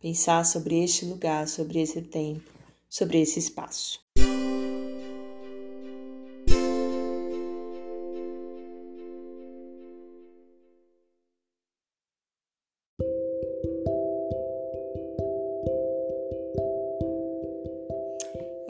pensar 0.00 0.44
sobre 0.44 0.82
este 0.82 1.04
lugar, 1.04 1.46
sobre 1.46 1.80
esse 1.80 2.02
tempo, 2.02 2.50
sobre 2.88 3.20
esse 3.20 3.38
espaço. 3.38 4.00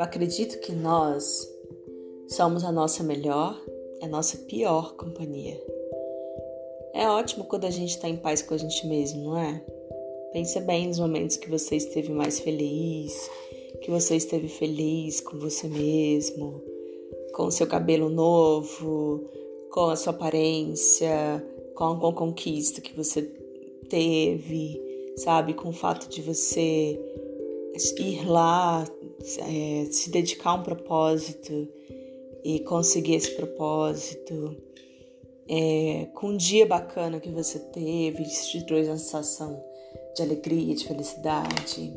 Eu 0.01 0.05
acredito 0.05 0.59
que 0.61 0.73
nós 0.73 1.47
somos 2.27 2.65
a 2.65 2.73
nossa 2.73 3.03
melhor 3.03 3.63
a 4.01 4.09
nossa 4.09 4.39
pior 4.39 4.95
companhia. 4.95 5.63
É 6.95 7.07
ótimo 7.07 7.45
quando 7.45 7.67
a 7.67 7.71
gente 7.71 7.91
está 7.91 8.09
em 8.09 8.17
paz 8.17 8.41
com 8.41 8.55
a 8.55 8.57
gente 8.57 8.87
mesmo, 8.87 9.23
não 9.25 9.37
é? 9.37 9.63
Pensa 10.33 10.59
bem 10.63 10.89
nos 10.89 10.99
momentos 10.99 11.37
que 11.37 11.51
você 11.51 11.77
esteve 11.77 12.11
mais 12.15 12.41
feliz, 12.41 13.31
que 13.83 13.91
você 13.91 14.17
esteve 14.17 14.49
feliz 14.49 15.21
com 15.21 15.39
você 15.39 15.69
mesmo, 15.69 16.65
com 17.35 17.45
o 17.45 17.53
seu 17.53 17.67
cabelo 17.67 18.09
novo, 18.09 19.29
com 19.71 19.91
a 19.91 19.97
sua 19.97 20.15
aparência, 20.15 21.47
com 21.75 21.85
alguma 21.85 22.15
conquista 22.15 22.81
que 22.81 22.97
você 22.97 23.21
teve, 23.91 24.81
sabe? 25.17 25.53
Com 25.53 25.69
o 25.69 25.75
fato 25.75 26.09
de 26.09 26.23
você 26.23 26.99
ir 27.99 28.27
lá, 28.27 28.87
é, 29.39 29.87
se 29.91 30.11
dedicar 30.11 30.51
a 30.51 30.55
um 30.55 30.63
propósito 30.63 31.69
e 32.43 32.61
conseguir 32.61 33.15
esse 33.15 33.33
propósito, 33.33 34.57
é, 35.49 36.07
com 36.15 36.29
um 36.29 36.37
dia 36.37 36.65
bacana 36.65 37.21
que 37.21 37.31
você 37.31 37.59
teve, 37.59 38.23
isso 38.23 38.53
te 38.53 38.65
trouxe 38.65 38.89
uma 38.89 38.97
sensação 38.97 39.63
de 40.15 40.23
alegria, 40.23 40.75
de 40.75 40.87
felicidade. 40.87 41.93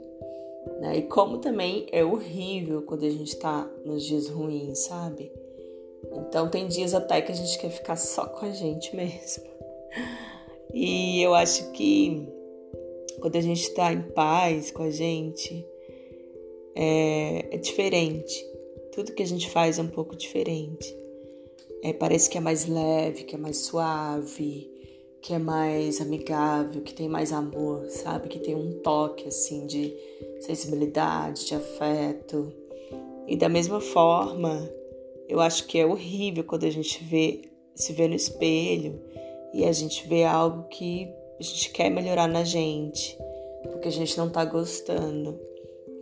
Né? 0.79 0.97
E 0.97 1.01
como 1.03 1.37
também 1.37 1.87
é 1.91 2.03
horrível 2.03 2.81
quando 2.81 3.05
a 3.05 3.09
gente 3.09 3.35
tá 3.37 3.69
nos 3.85 4.03
dias 4.03 4.27
ruins, 4.27 4.79
sabe? 4.79 5.31
Então 6.27 6.49
tem 6.49 6.67
dias 6.67 6.93
até 6.93 7.21
que 7.21 7.31
a 7.31 7.35
gente 7.35 7.57
quer 7.59 7.69
ficar 7.69 7.95
só 7.95 8.25
com 8.25 8.45
a 8.45 8.51
gente 8.51 8.93
mesmo. 8.95 9.43
E 10.73 11.21
eu 11.21 11.35
acho 11.35 11.71
que 11.71 12.27
quando 13.21 13.35
a 13.35 13.41
gente 13.41 13.61
está 13.61 13.93
em 13.93 14.01
paz 14.01 14.71
com 14.71 14.83
a 14.83 14.89
gente, 14.89 15.65
é, 16.75 17.55
é 17.55 17.57
diferente. 17.57 18.45
Tudo 18.93 19.13
que 19.13 19.23
a 19.23 19.27
gente 19.27 19.49
faz 19.49 19.79
é 19.79 19.81
um 19.81 19.87
pouco 19.87 20.15
diferente. 20.15 20.95
É, 21.83 21.91
parece 21.91 22.29
que 22.29 22.37
é 22.37 22.41
mais 22.41 22.67
leve, 22.67 23.23
que 23.23 23.35
é 23.35 23.37
mais 23.37 23.57
suave, 23.57 24.71
que 25.21 25.33
é 25.33 25.39
mais 25.39 26.01
amigável, 26.01 26.81
que 26.81 26.93
tem 26.93 27.09
mais 27.09 27.31
amor, 27.31 27.85
sabe? 27.89 28.27
Que 28.27 28.39
tem 28.39 28.55
um 28.55 28.79
toque 28.81 29.27
assim 29.27 29.65
de 29.65 29.95
sensibilidade, 30.41 31.45
de 31.45 31.55
afeto. 31.55 32.53
E 33.27 33.35
da 33.35 33.49
mesma 33.49 33.79
forma, 33.79 34.69
eu 35.27 35.39
acho 35.39 35.65
que 35.65 35.79
é 35.79 35.85
horrível 35.85 36.43
quando 36.43 36.65
a 36.65 36.69
gente 36.69 37.03
vê 37.03 37.41
se 37.75 37.91
vê 37.91 38.07
no 38.07 38.15
espelho 38.15 39.01
e 39.53 39.65
a 39.65 39.71
gente 39.71 40.07
vê 40.07 40.23
algo 40.23 40.67
que 40.69 41.09
a 41.39 41.43
gente 41.43 41.71
quer 41.71 41.89
melhorar 41.89 42.27
na 42.27 42.43
gente, 42.43 43.17
porque 43.71 43.87
a 43.87 43.91
gente 43.91 44.17
não 44.17 44.29
tá 44.29 44.45
gostando. 44.45 45.39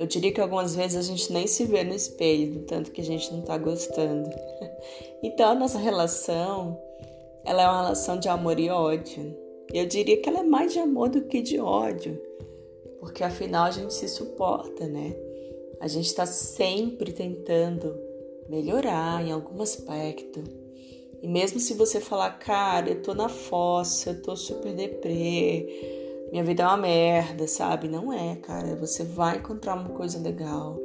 Eu 0.02 0.08
diria 0.08 0.32
que 0.32 0.42
algumas 0.42 0.76
vezes 0.76 0.98
a 0.98 1.04
gente 1.04 1.32
nem 1.32 1.46
se 1.46 1.64
vê 1.64 1.84
no 1.84 1.94
espelho, 1.94 2.54
do 2.54 2.60
tanto 2.62 2.90
que 2.90 3.02
a 3.02 3.04
gente 3.04 3.32
não 3.32 3.44
tá 3.44 3.56
gostando. 3.56 4.28
Então 5.24 5.52
a 5.52 5.54
nossa 5.54 5.78
relação, 5.78 6.76
ela 7.46 7.62
é 7.62 7.68
uma 7.68 7.84
relação 7.84 8.18
de 8.18 8.28
amor 8.28 8.60
e 8.60 8.72
ódio. 8.72 9.38
Eu 9.72 9.86
diria 9.86 10.20
que 10.20 10.28
ela 10.28 10.40
é 10.40 10.44
mais 10.44 10.74
de 10.74 10.80
amor 10.80 11.10
do 11.10 11.22
que 11.22 11.44
de 11.44 11.60
ódio, 11.60 12.20
porque 13.00 13.24
afinal 13.24 13.66
a 13.66 13.70
gente 13.70 13.94
se 13.94 14.08
suporta, 14.08 14.88
né? 14.88 15.16
A 15.80 15.88
gente 15.88 16.08
está 16.08 16.26
sempre 16.26 17.14
tentando 17.14 17.96
melhorar 18.50 19.24
em 19.24 19.32
algum 19.32 19.62
aspecto. 19.62 20.44
E 21.22 21.28
mesmo 21.28 21.60
se 21.60 21.76
você 21.76 22.02
falar, 22.02 22.32
cara, 22.40 22.90
eu 22.90 23.04
tô 23.04 23.14
na 23.14 23.30
fossa, 23.30 24.10
eu 24.10 24.22
tô 24.24 24.36
super 24.36 24.74
deprê, 24.74 26.01
minha 26.32 26.46
vida 26.46 26.64
é 26.64 26.66
uma 26.66 26.78
merda, 26.78 27.46
sabe? 27.46 27.90
Não 27.90 28.14
é, 28.14 28.38
cara. 28.38 28.74
Você 28.78 29.04
vai 29.04 29.38
encontrar 29.38 29.76
uma 29.76 29.90
coisa 29.90 30.18
legal. 30.18 30.80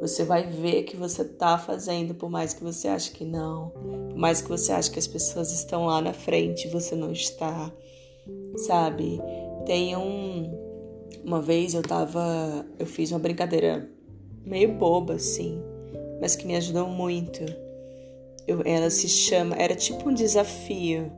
Você 0.00 0.24
vai 0.24 0.46
ver 0.46 0.84
que 0.84 0.96
você 0.96 1.24
tá 1.24 1.58
fazendo, 1.58 2.14
por 2.14 2.30
mais 2.30 2.54
que 2.54 2.64
você 2.64 2.88
ache 2.88 3.10
que 3.10 3.24
não. 3.24 3.68
Por 3.68 4.16
mais 4.16 4.40
que 4.40 4.48
você 4.48 4.72
ache 4.72 4.90
que 4.90 4.98
as 4.98 5.06
pessoas 5.06 5.52
estão 5.52 5.84
lá 5.84 6.00
na 6.00 6.14
frente 6.14 6.68
você 6.68 6.94
não 6.94 7.12
está. 7.12 7.70
Sabe? 8.56 9.20
Tem 9.66 9.94
um. 9.94 10.50
Uma 11.22 11.42
vez 11.42 11.74
eu 11.74 11.82
tava. 11.82 12.64
Eu 12.78 12.86
fiz 12.86 13.10
uma 13.12 13.18
brincadeira 13.18 13.90
meio 14.46 14.72
boba, 14.72 15.14
assim, 15.14 15.60
mas 16.18 16.34
que 16.34 16.46
me 16.46 16.56
ajudou 16.56 16.88
muito. 16.88 17.44
Eu, 18.46 18.62
ela 18.64 18.88
se 18.88 19.06
chama. 19.06 19.54
Era 19.56 19.76
tipo 19.76 20.08
um 20.08 20.14
desafio 20.14 21.12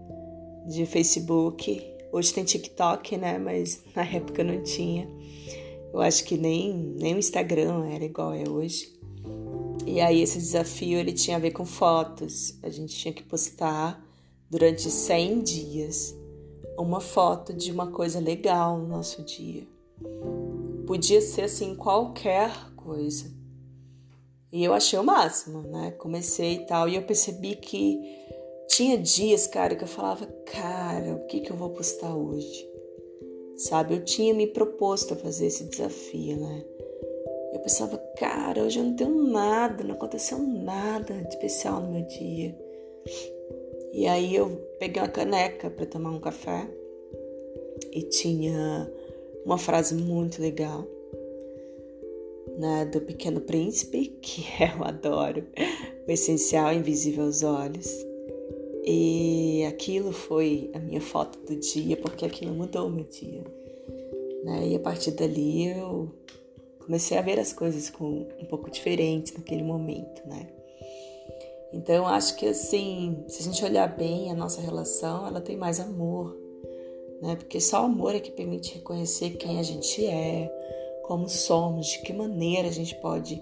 de 0.66 0.84
Facebook 0.86 1.89
Hoje 2.12 2.34
tem 2.34 2.44
TikTok, 2.44 3.16
né? 3.16 3.38
Mas 3.38 3.82
na 3.94 4.02
época 4.04 4.42
não 4.42 4.62
tinha. 4.62 5.08
Eu 5.92 6.00
acho 6.00 6.24
que 6.24 6.36
nem, 6.36 6.72
nem 6.74 7.14
o 7.14 7.18
Instagram 7.18 7.86
era 7.86 8.04
igual 8.04 8.32
é 8.32 8.48
hoje. 8.48 8.92
E 9.86 10.00
aí 10.00 10.20
esse 10.20 10.38
desafio 10.38 10.98
ele 10.98 11.12
tinha 11.12 11.36
a 11.36 11.40
ver 11.40 11.50
com 11.50 11.64
fotos. 11.64 12.58
A 12.62 12.70
gente 12.70 12.94
tinha 12.94 13.12
que 13.12 13.22
postar 13.22 14.04
durante 14.48 14.90
100 14.90 15.42
dias 15.42 16.14
uma 16.78 17.00
foto 17.00 17.52
de 17.52 17.70
uma 17.70 17.88
coisa 17.88 18.18
legal 18.18 18.78
no 18.78 18.88
nosso 18.88 19.22
dia. 19.24 19.66
Podia 20.86 21.20
ser 21.20 21.42
assim 21.42 21.74
qualquer 21.74 22.52
coisa. 22.74 23.30
E 24.52 24.64
eu 24.64 24.72
achei 24.72 24.98
o 24.98 25.04
máximo, 25.04 25.62
né? 25.62 25.92
Comecei 25.92 26.54
e 26.54 26.66
tal, 26.66 26.88
e 26.88 26.96
eu 26.96 27.02
percebi 27.02 27.54
que 27.54 28.00
tinha 28.70 28.96
dias, 28.96 29.48
cara, 29.48 29.74
que 29.74 29.82
eu 29.82 29.88
falava, 29.88 30.26
cara, 30.46 31.14
o 31.14 31.26
que 31.26 31.40
que 31.40 31.50
eu 31.50 31.56
vou 31.56 31.70
postar 31.70 32.16
hoje? 32.16 32.70
Sabe, 33.56 33.94
eu 33.94 34.04
tinha 34.04 34.32
me 34.32 34.46
proposto 34.46 35.12
a 35.12 35.16
fazer 35.16 35.46
esse 35.46 35.64
desafio, 35.64 36.36
né? 36.36 36.64
Eu 37.52 37.58
pensava, 37.60 37.98
cara, 38.16 38.62
hoje 38.62 38.78
eu 38.78 38.84
não 38.84 38.94
tenho 38.94 39.24
nada, 39.24 39.82
não 39.82 39.96
aconteceu 39.96 40.38
nada 40.38 41.12
de 41.14 41.28
especial 41.28 41.82
no 41.82 41.92
meu 41.92 42.06
dia. 42.06 42.56
E 43.92 44.06
aí 44.06 44.36
eu 44.36 44.48
peguei 44.78 45.02
uma 45.02 45.08
caneca 45.08 45.68
para 45.68 45.84
tomar 45.84 46.10
um 46.10 46.20
café 46.20 46.70
e 47.92 48.02
tinha 48.02 48.90
uma 49.44 49.58
frase 49.58 49.96
muito 49.96 50.40
legal, 50.40 50.86
né, 52.56 52.84
do 52.84 53.00
Pequeno 53.00 53.40
Príncipe, 53.40 54.16
que 54.22 54.44
eu 54.62 54.84
adoro, 54.84 55.44
o 56.06 56.10
essencial 56.10 56.68
é 56.68 56.74
invisível 56.76 57.24
aos 57.24 57.42
olhos. 57.42 58.09
E 58.84 59.64
aquilo 59.68 60.12
foi 60.12 60.70
a 60.74 60.78
minha 60.78 61.00
foto 61.00 61.38
do 61.40 61.56
dia, 61.56 61.96
porque 61.96 62.24
aquilo 62.24 62.54
mudou 62.54 62.86
o 62.86 62.90
meu 62.90 63.04
dia. 63.04 63.42
Né? 64.44 64.68
E 64.68 64.76
a 64.76 64.80
partir 64.80 65.10
dali 65.12 65.68
eu 65.68 66.08
comecei 66.78 67.18
a 67.18 67.22
ver 67.22 67.38
as 67.38 67.52
coisas 67.52 67.90
com 67.90 68.26
um 68.40 68.44
pouco 68.46 68.70
diferentes 68.70 69.32
naquele 69.32 69.62
momento, 69.62 70.26
né? 70.26 70.48
Então 71.72 72.06
acho 72.06 72.36
que 72.36 72.46
assim, 72.46 73.22
se 73.28 73.40
a 73.40 73.44
gente 73.44 73.64
olhar 73.64 73.86
bem 73.96 74.30
a 74.30 74.34
nossa 74.34 74.60
relação, 74.60 75.26
ela 75.26 75.40
tem 75.40 75.56
mais 75.56 75.78
amor, 75.78 76.36
né? 77.22 77.36
Porque 77.36 77.60
só 77.60 77.82
o 77.82 77.84
amor 77.84 78.14
é 78.14 78.20
que 78.20 78.32
permite 78.32 78.74
reconhecer 78.74 79.30
quem 79.36 79.60
a 79.60 79.62
gente 79.62 80.04
é, 80.04 80.50
como 81.04 81.28
somos, 81.28 81.86
de 81.86 82.02
que 82.02 82.12
maneira 82.12 82.66
a 82.66 82.72
gente 82.72 82.94
pode 82.96 83.40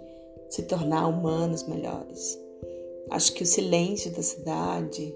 se 0.51 0.63
tornar 0.65 1.07
humanos 1.07 1.67
melhores. 1.67 2.39
Acho 3.11 3.33
que 3.33 3.43
o 3.43 3.47
silêncio 3.47 4.11
da 4.11 4.23
cidade, 4.23 5.15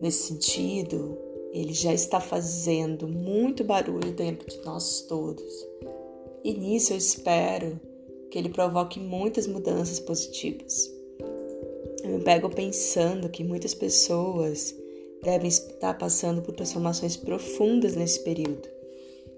Nesse 0.00 0.28
sentido, 0.28 1.16
ele 1.52 1.72
já 1.72 1.92
está 1.92 2.20
fazendo 2.20 3.08
muito 3.08 3.64
barulho 3.64 4.12
dentro 4.12 4.46
de 4.48 4.62
nós 4.64 5.00
todos. 5.02 5.66
E 6.44 6.52
nisso 6.52 6.92
eu 6.92 6.96
espero 6.98 7.80
que 8.30 8.38
ele 8.38 8.50
provoque 8.50 9.00
muitas 9.00 9.46
mudanças 9.46 9.98
positivas. 9.98 10.92
Eu 12.02 12.10
me 12.10 12.20
pego 12.22 12.50
pensando 12.50 13.28
que 13.28 13.42
muitas 13.42 13.74
pessoas 13.74 14.74
devem 15.22 15.48
estar 15.48 15.94
passando 15.94 16.42
por 16.42 16.54
transformações 16.54 17.16
profundas 17.16 17.96
nesse 17.96 18.20
período. 18.20 18.68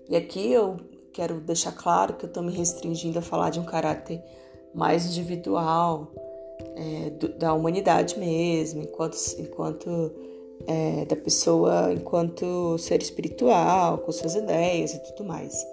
E 0.09 0.17
aqui 0.17 0.53
eu 0.53 0.77
quero 1.13 1.41
deixar 1.41 1.73
claro 1.73 2.15
que 2.15 2.25
eu 2.25 2.29
estou 2.29 2.43
me 2.43 2.53
restringindo 2.53 3.19
a 3.19 3.23
falar 3.23 3.51
de 3.51 3.61
um 3.61 3.65
caráter 3.65 4.21
mais 4.75 5.07
individual, 5.07 6.13
é, 6.77 7.11
do, 7.11 7.29
da 7.29 7.55
humanidade 7.55 8.19
mesmo, 8.19 8.83
enquanto, 8.83 9.17
enquanto 9.39 10.13
é, 10.67 11.05
da 11.05 11.17
pessoa 11.17 11.93
enquanto 11.93 12.77
ser 12.79 13.01
espiritual, 13.01 13.99
com 13.99 14.13
suas 14.13 14.35
ideias 14.35 14.95
e 14.95 14.99
tudo 15.05 15.25
mais. 15.25 15.67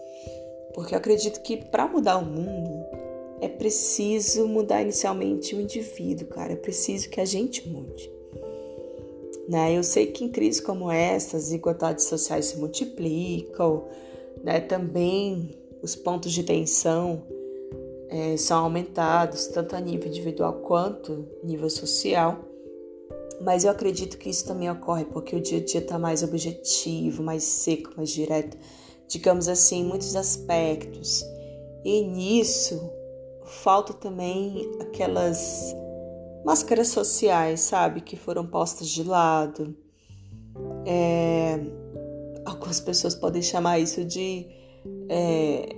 Porque 0.73 0.93
eu 0.93 0.97
acredito 0.97 1.41
que 1.41 1.57
para 1.57 1.87
mudar 1.87 2.17
o 2.17 2.25
mundo 2.25 2.85
é 3.41 3.47
preciso 3.47 4.47
mudar 4.47 4.81
inicialmente 4.81 5.55
o 5.55 5.61
indivíduo, 5.61 6.27
cara. 6.27 6.53
É 6.53 6.55
preciso 6.55 7.09
que 7.09 7.19
a 7.19 7.25
gente 7.25 7.67
mude. 7.67 8.11
Né? 9.47 9.77
Eu 9.77 9.83
sei 9.83 10.07
que 10.07 10.23
em 10.23 10.29
crises 10.29 10.59
como 10.59 10.91
essa, 10.91 11.37
as 11.37 11.43
desigualdades 11.43 12.05
sociais 12.05 12.45
se 12.45 12.57
multiplicam, 12.57 13.85
né? 14.43 14.59
também 14.59 15.55
os 15.81 15.95
pontos 15.95 16.31
de 16.31 16.43
tensão 16.43 17.21
é, 18.09 18.35
são 18.37 18.63
aumentados, 18.63 19.47
tanto 19.47 19.75
a 19.75 19.79
nível 19.79 20.07
individual 20.07 20.53
quanto 20.53 21.27
nível 21.43 21.69
social. 21.69 22.39
Mas 23.41 23.63
eu 23.63 23.71
acredito 23.71 24.17
que 24.17 24.29
isso 24.29 24.45
também 24.45 24.69
ocorre 24.69 25.05
porque 25.05 25.35
o 25.35 25.41
dia 25.41 25.59
a 25.59 25.63
dia 25.63 25.81
está 25.81 25.99
mais 25.99 26.23
objetivo, 26.23 27.21
mais 27.21 27.43
seco, 27.43 27.91
mais 27.97 28.09
direto, 28.09 28.57
digamos 29.07 29.47
assim, 29.47 29.81
em 29.81 29.83
muitos 29.83 30.15
aspectos. 30.15 31.23
E 31.83 32.01
nisso 32.01 32.89
falta 33.43 33.93
também 33.93 34.69
aquelas 34.81 35.75
máscaras 36.45 36.89
sociais, 36.89 37.61
sabe, 37.61 38.01
que 38.01 38.15
foram 38.15 38.45
postas 38.45 38.87
de 38.87 39.03
lado. 39.03 39.75
É, 40.85 41.59
algumas 42.45 42.79
pessoas 42.79 43.15
podem 43.15 43.41
chamar 43.41 43.79
isso 43.79 44.05
de 44.05 44.47
é, 45.09 45.75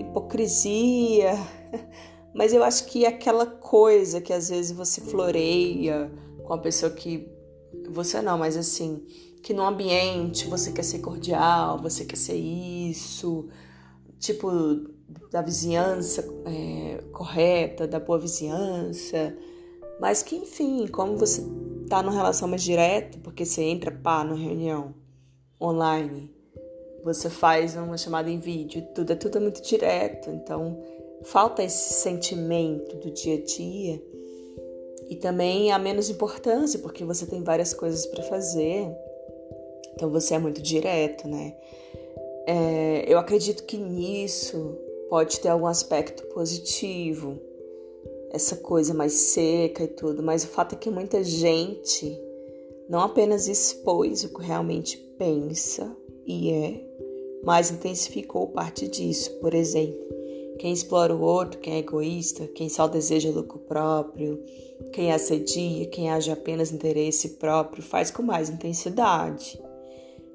hipocrisia, 0.00 1.32
mas 2.34 2.52
eu 2.52 2.62
acho 2.62 2.86
que 2.86 3.04
é 3.04 3.08
aquela 3.08 3.46
coisa 3.46 4.20
que 4.20 4.32
às 4.32 4.48
vezes 4.48 4.72
você 4.72 5.00
floreia 5.00 6.10
com 6.48 6.54
a 6.54 6.58
pessoa 6.58 6.90
que 6.90 7.30
você 7.90 8.22
não, 8.22 8.38
mas 8.38 8.56
assim, 8.56 9.04
que 9.42 9.52
no 9.52 9.62
ambiente 9.62 10.48
você 10.48 10.72
quer 10.72 10.82
ser 10.82 11.00
cordial, 11.00 11.78
você 11.78 12.06
quer 12.06 12.16
ser 12.16 12.36
isso, 12.36 13.50
tipo 14.18 14.50
da 15.30 15.42
vizinhança 15.42 16.26
é, 16.46 17.04
correta, 17.12 17.86
da 17.86 18.00
boa 18.00 18.18
vizinhança, 18.18 19.36
mas 20.00 20.22
que 20.22 20.36
enfim, 20.36 20.86
como 20.86 21.18
você 21.18 21.42
tá 21.86 22.02
numa 22.02 22.14
relação 22.16 22.48
mais 22.48 22.62
direta, 22.62 23.18
porque 23.22 23.44
você 23.44 23.62
entra 23.62 23.90
pá 23.90 24.24
numa 24.24 24.42
reunião 24.42 24.94
online, 25.60 26.34
você 27.04 27.28
faz 27.28 27.76
uma 27.76 27.98
chamada 27.98 28.30
em 28.30 28.38
vídeo, 28.38 28.88
tudo 28.94 29.12
é 29.12 29.16
tudo 29.16 29.38
muito 29.38 29.62
direto, 29.62 30.30
então 30.30 30.82
falta 31.24 31.62
esse 31.62 31.92
sentimento 31.92 32.96
do 32.96 33.10
dia 33.10 33.34
a 33.34 33.44
dia 33.44 34.02
e 35.08 35.16
também 35.16 35.72
há 35.72 35.78
menos 35.78 36.10
importância, 36.10 36.78
porque 36.80 37.04
você 37.04 37.26
tem 37.26 37.42
várias 37.42 37.72
coisas 37.72 38.06
para 38.06 38.22
fazer. 38.24 38.88
Então 39.94 40.10
você 40.10 40.34
é 40.34 40.38
muito 40.38 40.60
direto, 40.60 41.26
né? 41.26 41.56
É, 42.46 43.04
eu 43.06 43.18
acredito 43.18 43.64
que 43.64 43.76
nisso 43.76 44.76
pode 45.08 45.40
ter 45.40 45.48
algum 45.48 45.66
aspecto 45.66 46.22
positivo, 46.28 47.38
essa 48.30 48.56
coisa 48.56 48.92
mais 48.92 49.12
seca 49.12 49.84
e 49.84 49.88
tudo, 49.88 50.22
mas 50.22 50.44
o 50.44 50.48
fato 50.48 50.74
é 50.74 50.78
que 50.78 50.90
muita 50.90 51.22
gente 51.24 52.18
não 52.88 53.00
apenas 53.00 53.48
expôs 53.48 54.24
o 54.24 54.34
que 54.34 54.42
realmente 54.42 54.96
pensa 55.18 55.94
e 56.26 56.50
é, 56.50 56.80
mas 57.42 57.70
intensificou 57.70 58.48
parte 58.48 58.86
disso. 58.86 59.38
Por 59.40 59.54
exemplo, 59.54 60.17
quem 60.58 60.72
explora 60.72 61.14
o 61.14 61.20
outro, 61.20 61.60
quem 61.60 61.74
é 61.74 61.78
egoísta, 61.78 62.46
quem 62.48 62.68
só 62.68 62.88
deseja 62.88 63.30
lucro 63.30 63.58
próprio, 63.60 64.42
quem 64.92 65.12
assedia, 65.12 65.86
quem 65.86 66.10
age 66.10 66.30
apenas 66.30 66.72
interesse 66.72 67.30
próprio, 67.30 67.82
faz 67.82 68.10
com 68.10 68.22
mais 68.22 68.50
intensidade. 68.50 69.60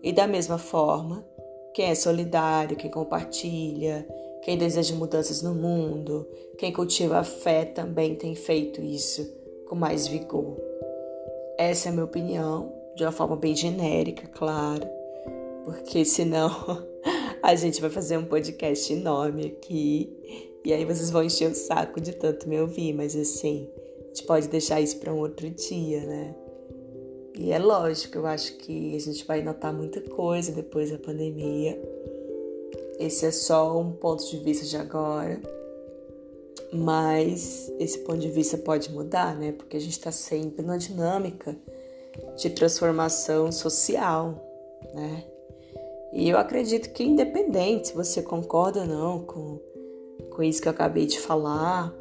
E 0.02 0.12
da 0.12 0.28
mesma 0.28 0.58
forma, 0.58 1.26
quem 1.74 1.86
é 1.86 1.96
solidário, 1.96 2.78
quem 2.78 2.90
compartilha, 2.90 4.08
quem 4.44 4.58
deseja 4.58 4.96
mudanças 4.96 5.42
no 5.42 5.56
mundo, 5.56 6.28
quem 6.58 6.72
cultiva 6.72 7.18
a 7.18 7.24
fé 7.24 7.66
também 7.66 8.16
tem 8.16 8.36
feito 8.36 8.82
isso 8.82 9.26
com 9.68 9.76
mais 9.76 10.08
vigor. 10.08 10.58
Essa 11.58 11.88
é 11.88 11.90
a 11.90 11.94
minha 11.94 12.06
opinião, 12.06 12.74
de 12.96 13.04
uma 13.04 13.12
forma 13.12 13.36
bem 13.36 13.56
genérica, 13.56 14.28
claro, 14.28 14.88
porque 15.64 16.04
senão 16.04 16.50
a 17.44 17.56
gente 17.56 17.82
vai 17.82 17.90
fazer 17.90 18.18
um 18.18 18.24
podcast 18.24 18.94
enorme 18.94 19.48
aqui 19.48 20.10
e 20.64 20.72
aí 20.72 20.86
vocês 20.86 21.10
vão 21.10 21.22
encher 21.22 21.52
o 21.52 21.54
saco 21.54 22.00
de 22.00 22.14
tanto 22.14 22.48
me 22.48 22.58
ouvir, 22.62 22.94
mas 22.94 23.18
assim, 23.18 23.70
a 24.00 24.08
gente 24.08 24.24
pode 24.24 24.48
deixar 24.48 24.80
isso 24.80 24.98
para 24.98 25.14
um 25.14 25.20
outro 25.20 25.50
dia, 25.50 26.06
né? 26.06 26.34
E 27.38 27.52
é 27.52 27.60
lógico, 27.60 28.18
eu 28.18 28.26
acho 28.26 28.56
que 28.58 28.96
a 28.96 29.00
gente 29.00 29.26
vai 29.26 29.44
notar 29.44 29.74
muita 29.74 30.00
coisa 30.00 30.54
depois 30.54 30.90
da 30.90 30.98
pandemia. 30.98 31.78
Esse 32.98 33.26
é 33.26 33.32
só 33.32 33.78
um 33.78 33.92
ponto 33.92 34.26
de 34.30 34.38
vista 34.38 34.66
de 34.66 34.78
agora, 34.78 35.42
mas 36.72 37.70
esse 37.78 38.00
ponto 38.00 38.20
de 38.20 38.30
vista 38.30 38.58
pode 38.58 38.90
mudar, 38.90 39.38
né? 39.38 39.52
Porque 39.52 39.76
a 39.76 39.82
gente 39.82 39.98
está 39.98 40.14
sempre 40.14 40.62
numa 40.62 40.78
dinâmica 40.78 41.54
de 42.38 42.50
transformação 42.52 43.52
social, 43.52 44.42
né? 44.94 45.26
E 46.14 46.30
eu 46.30 46.38
acredito 46.38 46.92
que, 46.92 47.04
independente 47.04 47.90
se 47.90 47.94
você 47.94 48.22
concorda 48.22 48.82
ou 48.82 48.88
não 48.88 49.20
com, 49.26 49.60
com 50.30 50.44
isso 50.44 50.62
que 50.62 50.68
eu 50.68 50.72
acabei 50.72 51.06
de 51.06 51.20
falar, 51.20 51.94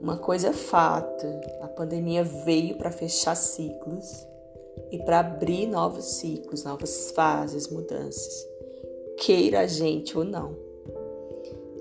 uma 0.00 0.16
coisa 0.16 0.48
é 0.48 0.52
fato: 0.52 1.26
a 1.60 1.68
pandemia 1.68 2.22
veio 2.22 2.76
para 2.76 2.90
fechar 2.90 3.34
ciclos 3.34 4.26
e 4.90 4.98
para 4.98 5.20
abrir 5.20 5.66
novos 5.66 6.04
ciclos, 6.16 6.64
novas 6.64 7.10
fases, 7.10 7.68
mudanças 7.68 8.54
queira 9.16 9.60
a 9.60 9.66
gente 9.66 10.16
ou 10.16 10.24
não. 10.24 10.56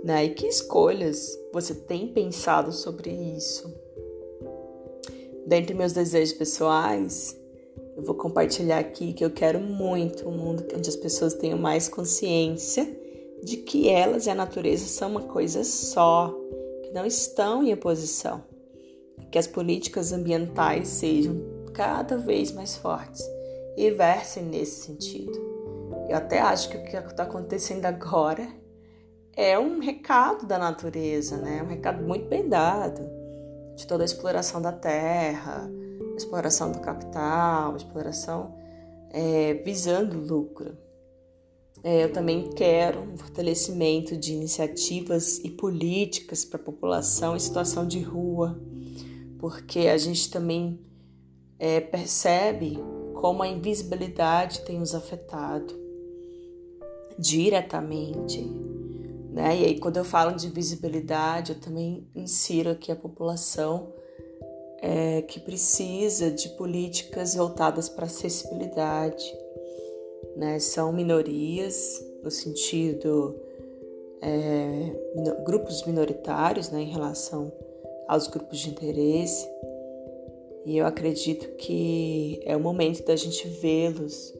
Né? 0.03 0.25
E 0.25 0.29
que 0.33 0.47
escolhas 0.47 1.37
você 1.51 1.73
tem 1.73 2.07
pensado 2.07 2.71
sobre 2.71 3.09
isso? 3.09 3.73
Dentre 5.45 5.73
meus 5.73 5.93
desejos 5.93 6.33
pessoais, 6.33 7.37
eu 7.95 8.03
vou 8.03 8.15
compartilhar 8.15 8.79
aqui 8.79 9.13
que 9.13 9.23
eu 9.23 9.29
quero 9.29 9.59
muito 9.59 10.27
um 10.27 10.37
mundo 10.37 10.65
onde 10.75 10.89
as 10.89 10.95
pessoas 10.95 11.33
tenham 11.33 11.59
mais 11.59 11.87
consciência 11.87 12.85
de 13.43 13.57
que 13.57 13.89
elas 13.89 14.25
e 14.25 14.29
a 14.29 14.35
natureza 14.35 14.85
são 14.85 15.11
uma 15.11 15.23
coisa 15.23 15.63
só, 15.63 16.33
que 16.83 16.91
não 16.91 17.05
estão 17.05 17.63
em 17.63 17.73
oposição, 17.73 18.43
que 19.31 19.37
as 19.37 19.47
políticas 19.47 20.11
ambientais 20.11 20.87
sejam 20.87 21.35
cada 21.73 22.17
vez 22.17 22.51
mais 22.51 22.75
fortes 22.75 23.23
e 23.75 23.91
versem 23.91 24.43
nesse 24.43 24.85
sentido. 24.85 25.53
Eu 26.07 26.17
até 26.17 26.39
acho 26.39 26.69
que 26.69 26.77
o 26.77 26.83
que 26.83 26.95
está 26.95 27.23
acontecendo 27.23 27.85
agora 27.85 28.47
é 29.35 29.57
um 29.57 29.79
recado 29.79 30.45
da 30.45 30.57
natureza, 30.57 31.37
né? 31.37 31.61
Um 31.63 31.67
recado 31.67 32.03
muito 32.03 32.27
bem 32.27 32.47
dado 32.47 33.01
de 33.75 33.87
toda 33.87 34.03
a 34.03 34.05
exploração 34.05 34.61
da 34.61 34.71
terra, 34.71 35.69
exploração 36.17 36.71
do 36.71 36.79
capital, 36.79 37.75
exploração 37.75 38.55
é, 39.09 39.53
visando 39.55 40.17
lucro. 40.19 40.77
É, 41.83 42.05
eu 42.05 42.13
também 42.13 42.49
quero 42.51 43.01
um 43.01 43.17
fortalecimento 43.17 44.15
de 44.15 44.33
iniciativas 44.33 45.39
e 45.39 45.49
políticas 45.49 46.45
para 46.45 46.59
a 46.59 46.63
população 46.63 47.35
em 47.35 47.39
situação 47.39 47.85
de 47.85 47.99
rua, 47.99 48.59
porque 49.37 49.79
a 49.87 49.97
gente 49.97 50.31
também 50.31 50.79
é, 51.59 51.81
percebe 51.81 52.79
como 53.15 53.43
a 53.43 53.47
invisibilidade 53.47 54.61
tem 54.61 54.79
nos 54.79 54.95
afetado 54.95 55.73
diretamente. 57.17 58.41
Né? 59.29 59.61
E 59.61 59.65
aí, 59.65 59.79
quando 59.79 59.97
eu 59.97 60.05
falo 60.05 60.35
de 60.35 60.47
visibilidade, 60.49 61.53
eu 61.53 61.59
também 61.59 62.07
insiro 62.15 62.69
aqui 62.69 62.91
a 62.91 62.95
população 62.95 63.93
é, 64.83 65.21
que 65.21 65.39
precisa 65.39 66.29
de 66.29 66.49
políticas 66.49 67.35
voltadas 67.35 67.87
para 67.87 68.05
acessibilidade. 68.05 69.23
Né? 70.35 70.59
São 70.59 70.91
minorias, 70.91 72.03
no 72.21 72.29
sentido 72.29 73.33
é, 74.21 74.93
grupos 75.45 75.85
minoritários 75.85 76.69
né, 76.69 76.81
em 76.81 76.91
relação 76.91 77.49
aos 78.09 78.27
grupos 78.27 78.59
de 78.59 78.71
interesse. 78.71 79.47
E 80.65 80.77
eu 80.77 80.85
acredito 80.85 81.55
que 81.55 82.41
é 82.43 82.55
o 82.55 82.59
momento 82.59 83.05
da 83.05 83.15
gente 83.15 83.47
vê-los 83.47 84.33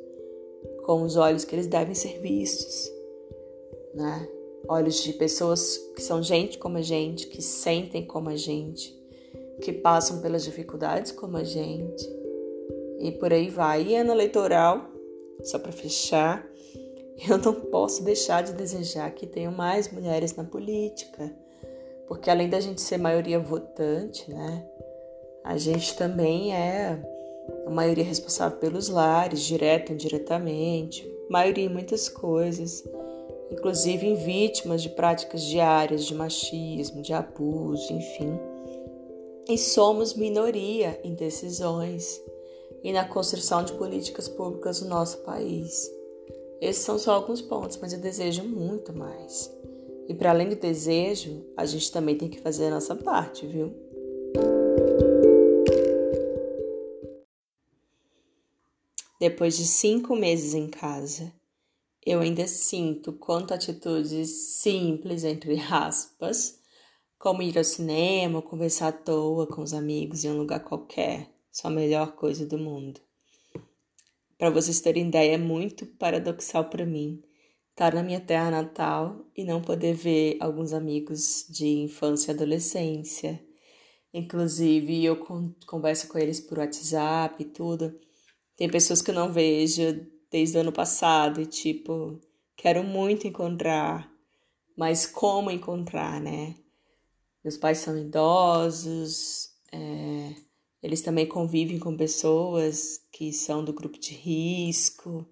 com 0.86 1.04
os 1.04 1.16
olhos 1.16 1.46
que 1.46 1.56
eles 1.56 1.68
devem 1.68 1.96
ser 1.96 2.20
vistos, 2.20 2.92
né? 3.94 4.28
Olhos 4.68 5.02
de 5.04 5.14
pessoas 5.14 5.78
que 5.96 6.02
são 6.02 6.24
gente 6.24 6.58
como 6.58 6.78
a 6.78 6.82
gente, 6.82 7.28
que 7.28 7.42
sentem 7.42 8.06
como 8.06 8.30
a 8.30 8.36
gente, 8.38 8.98
que 9.63 9.71
passam 9.71 10.19
pelas 10.19 10.43
dificuldades 10.43 11.13
como 11.13 11.38
a 11.38 11.43
gente. 11.43 12.06
E 12.99 13.13
por 13.13 13.32
aí 13.32 13.49
vai. 13.49 13.84
E 13.84 13.95
ano 13.95 14.12
eleitoral, 14.12 14.89
só 15.41 15.58
para 15.58 15.71
fechar, 15.71 16.45
eu 17.30 17.38
não 17.38 17.54
posso 17.54 18.04
deixar 18.04 18.43
de 18.43 18.52
desejar 18.52 19.10
que 19.12 19.26
tenham 19.26 19.54
mais 19.54 19.89
mulheres 19.89 20.36
na 20.36 20.43
política, 20.43 21.34
porque 22.10 22.30
além 22.30 22.49
da 22.49 22.60
gente 22.60 22.82
ser 22.82 22.97
maioria 22.97 23.39
votante, 23.39 24.30
né? 24.30 24.67
A 25.45 25.58
gente 25.58 25.95
também 25.95 26.54
é 26.54 27.02
a 27.65 27.69
maioria 27.69 28.04
responsável 28.04 28.58
pelos 28.58 28.89
lares, 28.89 29.41
direto 29.41 29.89
ou 29.89 29.95
indiretamente, 29.95 31.10
maioria 31.30 31.65
em 31.65 31.69
muitas 31.69 32.10
coisas, 32.10 32.84
inclusive 33.49 34.08
em 34.08 34.15
vítimas 34.15 34.82
de 34.82 34.89
práticas 34.89 35.41
diárias 35.41 36.06
de 36.06 36.13
machismo, 36.13 37.02
de 37.02 37.13
abuso, 37.13 37.91
enfim. 37.93 38.53
E 39.48 39.58
somos 39.58 40.14
minoria 40.14 41.00
em 41.04 41.14
decisões 41.16 42.22
e 42.82 42.94
na 42.94 43.06
construção 43.06 43.64
de 43.64 43.74
políticas 43.74 44.30
públicas 44.30 44.82
no 44.82 44.88
nosso 44.88 45.18
país. 45.20 45.92
Esses 46.62 46.84
são 46.84 46.98
só 46.98 47.12
alguns 47.14 47.42
pontos, 47.42 47.78
mas 47.82 47.92
eu 47.92 48.00
desejo 48.00 48.44
muito 48.44 48.94
mais. 48.94 49.52
E 50.08 50.14
para 50.14 50.30
além 50.30 50.48
do 50.48 50.56
desejo, 50.56 51.46
a 51.58 51.66
gente 51.66 51.92
também 51.92 52.18
tem 52.18 52.30
que 52.30 52.40
fazer 52.40 52.68
a 52.68 52.72
nossa 52.72 52.96
parte, 52.96 53.46
viu? 53.46 53.74
Depois 59.20 59.58
de 59.58 59.66
cinco 59.66 60.16
meses 60.16 60.54
em 60.54 60.68
casa, 60.68 61.32
eu 62.06 62.20
ainda 62.20 62.48
sinto 62.48 63.12
quanto 63.12 63.54
atitudes 63.54 64.30
simples, 64.30 65.24
entre 65.26 65.60
aspas, 65.70 66.62
como 67.24 67.42
ir 67.42 67.58
ao 67.58 67.64
cinema, 67.64 68.42
conversar 68.42 68.90
à 68.90 68.92
toa 68.92 69.48
com 69.48 69.62
os 69.62 69.74
amigos 69.74 70.26
em 70.26 70.30
um 70.30 70.38
lugar 70.38 70.60
qualquer, 70.60 71.30
são 71.50 71.72
a 71.72 71.74
melhor 71.74 72.18
coisa 72.18 72.46
do 72.46 72.58
mundo. 72.58 73.00
Para 74.38 74.50
vocês 74.50 74.82
terem 74.82 75.08
ideia, 75.08 75.36
é 75.36 75.38
muito 75.38 75.86
paradoxal 75.86 76.66
para 76.66 76.86
mim 76.86 77.24
estar 77.70 77.94
na 77.94 78.04
minha 78.04 78.20
terra 78.20 78.52
natal 78.52 79.26
e 79.38 79.46
não 79.46 79.62
poder 79.62 79.94
ver 79.94 80.36
alguns 80.42 80.74
amigos 80.74 81.46
de 81.50 81.66
infância 81.66 82.34
e 82.34 82.36
adolescência. 82.36 83.42
Inclusive, 84.14 85.06
eu 85.06 85.16
converso 85.66 86.10
com 86.10 86.18
eles 86.18 86.42
por 86.42 86.60
WhatsApp 86.60 87.42
e 87.42 87.46
tudo. 87.46 87.98
Tem 88.58 88.70
pessoas 88.70 89.02
que 89.02 89.12
eu 89.12 89.16
não 89.16 89.32
vejo 89.32 89.82
desde 90.30 90.58
o 90.58 90.60
ano 90.60 90.74
passado 90.74 91.40
e, 91.40 91.46
tipo, 91.46 92.20
quero 92.58 92.84
muito 92.84 93.26
encontrar, 93.26 94.12
mas 94.76 95.06
como 95.06 95.50
encontrar, 95.50 96.20
né? 96.20 96.56
Meus 97.44 97.58
pais 97.58 97.80
são 97.80 97.98
idosos, 97.98 99.50
é, 99.72 100.36
eles 100.82 101.02
também 101.02 101.28
convivem 101.28 101.78
com 101.80 101.98
pessoas 101.98 103.02
que 103.12 103.34
são 103.34 103.64
do 103.64 103.74
grupo 103.74 104.00
de 104.00 104.14
risco, 104.14 105.28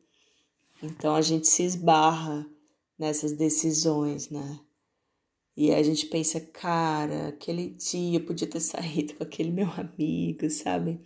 então 0.83 1.15
a 1.15 1.21
gente 1.21 1.47
se 1.47 1.63
esbarra 1.63 2.45
nessas 2.97 3.33
decisões, 3.33 4.29
né? 4.29 4.59
E 5.55 5.71
a 5.71 5.83
gente 5.83 6.05
pensa, 6.05 6.39
cara, 6.39 7.27
aquele 7.27 7.69
dia 7.69 8.19
eu 8.19 8.25
podia 8.25 8.47
ter 8.47 8.59
saído 8.59 9.15
com 9.15 9.23
aquele 9.23 9.51
meu 9.51 9.69
amigo, 9.71 10.49
sabe? 10.49 10.99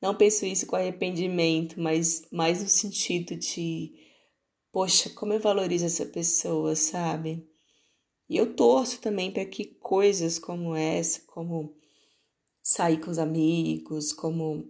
Não 0.00 0.14
penso 0.14 0.44
isso 0.44 0.66
com 0.66 0.76
arrependimento, 0.76 1.80
mas 1.80 2.26
mais 2.30 2.62
no 2.62 2.68
sentido 2.68 3.36
de, 3.36 3.92
poxa, 4.72 5.10
como 5.10 5.32
eu 5.32 5.40
valorizo 5.40 5.86
essa 5.86 6.06
pessoa, 6.06 6.74
sabe? 6.74 7.46
E 8.28 8.36
eu 8.36 8.54
torço 8.54 9.00
também 9.00 9.30
para 9.30 9.44
que 9.44 9.64
coisas 9.64 10.38
como 10.38 10.74
essa, 10.74 11.20
como 11.26 11.76
sair 12.62 12.98
com 12.98 13.10
os 13.10 13.18
amigos, 13.18 14.12
como 14.12 14.68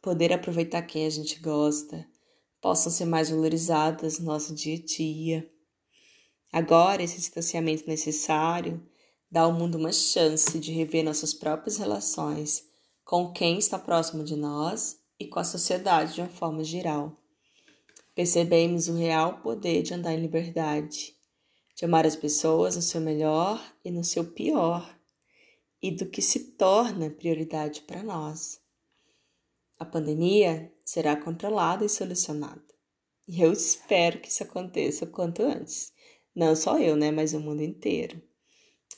poder 0.00 0.32
aproveitar 0.32 0.82
quem 0.82 1.04
a 1.04 1.10
gente 1.10 1.40
gosta, 1.40 2.06
possam 2.60 2.92
ser 2.92 3.04
mais 3.04 3.28
valorizadas 3.30 4.18
no 4.18 4.26
nosso 4.26 4.54
dia 4.54 4.76
a 4.76 4.84
dia. 4.84 5.50
Agora, 6.52 7.02
esse 7.02 7.16
distanciamento 7.16 7.88
necessário 7.88 8.80
dá 9.28 9.42
ao 9.42 9.52
mundo 9.52 9.76
uma 9.76 9.92
chance 9.92 10.58
de 10.58 10.72
rever 10.72 11.04
nossas 11.04 11.34
próprias 11.34 11.76
relações 11.76 12.64
com 13.04 13.32
quem 13.32 13.58
está 13.58 13.78
próximo 13.78 14.22
de 14.22 14.36
nós 14.36 15.00
e 15.18 15.26
com 15.26 15.38
a 15.40 15.44
sociedade 15.44 16.14
de 16.14 16.20
uma 16.20 16.28
forma 16.28 16.62
geral. 16.62 17.20
Percebemos 18.14 18.88
o 18.88 18.94
real 18.94 19.40
poder 19.40 19.82
de 19.82 19.92
andar 19.92 20.14
em 20.14 20.20
liberdade, 20.20 21.15
de 21.76 21.84
amar 21.84 22.06
as 22.06 22.16
pessoas 22.16 22.74
no 22.74 22.82
seu 22.82 23.02
melhor 23.02 23.62
e 23.84 23.90
no 23.90 24.02
seu 24.02 24.24
pior, 24.24 24.98
e 25.82 25.90
do 25.90 26.06
que 26.06 26.22
se 26.22 26.52
torna 26.52 27.10
prioridade 27.10 27.82
para 27.82 28.02
nós. 28.02 28.58
A 29.78 29.84
pandemia 29.84 30.72
será 30.82 31.14
controlada 31.14 31.84
e 31.84 31.88
solucionada. 31.88 32.64
E 33.28 33.42
eu 33.42 33.52
espero 33.52 34.20
que 34.20 34.28
isso 34.28 34.42
aconteça 34.42 35.04
o 35.04 35.10
quanto 35.10 35.42
antes. 35.42 35.92
Não 36.34 36.56
só 36.56 36.78
eu, 36.78 36.96
né, 36.96 37.10
mas 37.10 37.34
o 37.34 37.40
mundo 37.40 37.62
inteiro. 37.62 38.22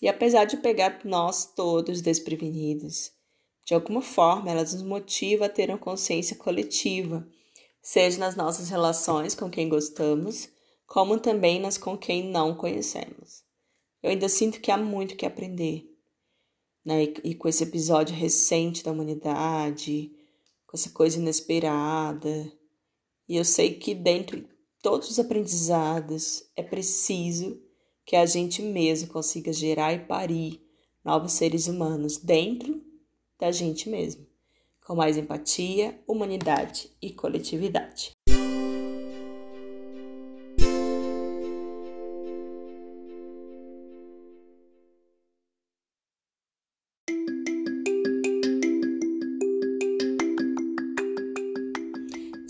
E 0.01 0.07
apesar 0.07 0.45
de 0.45 0.59
pegar 0.59 1.01
nós 1.05 1.53
todos 1.57 2.01
desprevenidos, 2.01 3.11
de 3.65 3.75
alguma 3.75 4.03
forma 4.03 4.51
ela 4.51 4.63
nos 4.63 4.83
motiva 4.83 5.47
a 5.47 5.49
ter 5.49 5.69
uma 5.69 5.79
consciência 5.79 6.37
coletiva 6.37 7.29
seja 7.83 8.19
nas 8.19 8.37
nossas 8.37 8.69
relações 8.69 9.35
com 9.35 9.51
quem 9.51 9.69
gostamos, 9.69 10.49
como 10.89 11.21
também 11.21 11.61
nas 11.61 11.77
com 11.77 11.97
quem 11.97 12.25
não 12.25 12.57
conhecemos. 12.57 13.45
Eu 14.03 14.11
ainda 14.11 14.29
sinto 14.29 14.61
que 14.61 14.71
há 14.71 14.77
muito 14.77 15.17
que 15.17 15.27
aprender. 15.27 15.87
Né? 16.83 17.05
E, 17.05 17.15
e 17.25 17.35
com 17.35 17.47
esse 17.47 17.63
episódio 17.63 18.17
recente 18.17 18.83
da 18.83 18.91
humanidade, 18.91 20.11
com 20.67 20.77
essa 20.77 20.91
coisa 20.91 21.19
inesperada, 21.19 22.51
e 23.29 23.37
eu 23.37 23.45
sei 23.45 23.75
que 23.75 23.95
dentro 23.95 24.41
de 24.41 24.49
todos 24.83 25.11
os 25.11 25.19
aprendizados 25.19 26.45
é 26.57 26.63
preciso 26.63 27.63
que 28.07 28.17
a 28.17 28.25
gente 28.25 28.63
mesmo 28.63 29.13
consiga 29.13 29.53
gerar 29.53 29.93
e 29.93 30.07
parir 30.07 30.59
novos 31.05 31.33
seres 31.33 31.67
humanos 31.67 32.17
dentro 32.17 32.83
da 33.39 33.53
gente 33.53 33.91
mesmo 33.91 34.27
com 34.89 34.95
mais 34.95 35.19
empatia, 35.19 36.03
humanidade 36.09 36.91
e 37.03 37.13
coletividade. 37.13 38.13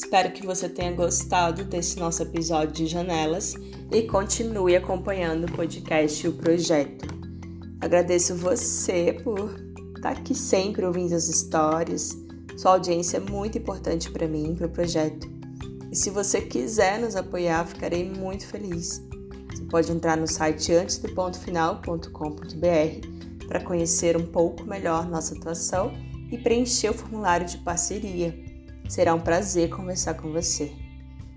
Espero 0.09 0.33
que 0.33 0.47
você 0.47 0.71
tenha 0.71 0.93
gostado 0.93 1.65
desse 1.65 1.99
nosso 1.99 2.23
episódio 2.23 2.73
de 2.73 2.87
Janelas 2.87 3.55
e 3.93 4.05
continue 4.05 4.75
acompanhando 4.75 5.45
o 5.45 5.53
podcast 5.53 6.25
e 6.25 6.29
o 6.31 6.33
projeto. 6.33 7.07
Agradeço 7.79 8.35
você 8.35 9.21
por 9.23 9.55
estar 9.95 10.13
aqui 10.13 10.35
sempre 10.35 10.87
ouvindo 10.87 11.15
as 11.15 11.29
histórias 11.29 12.17
sua 12.57 12.73
audiência 12.73 13.19
é 13.19 13.21
muito 13.21 13.59
importante 13.59 14.11
para 14.11 14.27
mim, 14.27 14.55
para 14.57 14.67
o 14.67 14.71
projeto. 14.71 15.31
E 15.93 15.95
se 15.95 16.09
você 16.09 16.41
quiser 16.41 16.99
nos 16.99 17.15
apoiar, 17.15 17.67
ficarei 17.67 18.11
muito 18.11 18.47
feliz. 18.47 19.03
Você 19.51 19.65
pode 19.65 19.93
entrar 19.93 20.17
no 20.17 20.27
site 20.27 20.73
antesdopontofinal.com.br 20.73 23.47
para 23.47 23.61
conhecer 23.61 24.17
um 24.17 24.25
pouco 24.25 24.65
melhor 24.65 25.07
nossa 25.07 25.37
atuação 25.37 25.93
e 26.33 26.39
preencher 26.39 26.89
o 26.89 26.95
formulário 26.95 27.47
de 27.47 27.59
parceria. 27.59 28.48
Será 28.89 29.15
um 29.15 29.21
prazer 29.21 29.69
conversar 29.69 30.15
com 30.15 30.33
você. 30.33 30.73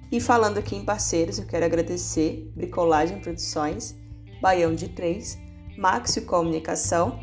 E 0.09 0.19
falando 0.19 0.57
aqui 0.57 0.75
em 0.75 0.85
parceiros, 0.85 1.37
eu 1.37 1.45
quero 1.45 1.65
agradecer 1.65 2.49
Bricolagem 2.55 3.19
Produções, 3.19 3.95
Baião 4.41 4.73
de 4.73 4.89
Três, 4.89 5.37
Maxio 5.77 6.25
Comunicação 6.25 7.19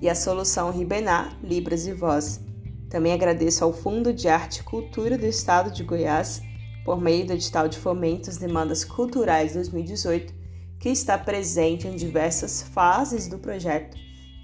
e 0.00 0.08
a 0.08 0.14
Solução 0.14 0.70
Ribená 0.70 1.36
Libras 1.42 1.86
e 1.86 1.92
Voz. 1.92 2.40
Também 2.88 3.12
agradeço 3.12 3.64
ao 3.64 3.72
Fundo 3.72 4.12
de 4.12 4.28
Arte 4.28 4.60
e 4.60 4.64
Cultura 4.64 5.18
do 5.18 5.26
Estado 5.26 5.70
de 5.70 5.82
Goiás, 5.82 6.42
por 6.84 7.00
meio 7.00 7.26
do 7.26 7.32
edital 7.32 7.68
de 7.68 7.78
fomento 7.78 8.28
às 8.28 8.38
demandas 8.38 8.84
culturais 8.84 9.54
2018, 9.54 10.34
que 10.78 10.88
está 10.88 11.16
presente 11.16 11.86
em 11.86 11.94
diversas 11.94 12.62
fases 12.62 13.28
do 13.28 13.38
projeto 13.38 13.96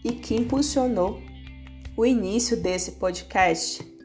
e 0.05 0.13
que 0.13 0.37
impulsionou 0.37 1.21
o 1.97 2.07
início 2.07 2.57
desse 2.57 2.93
podcast. 2.93 3.98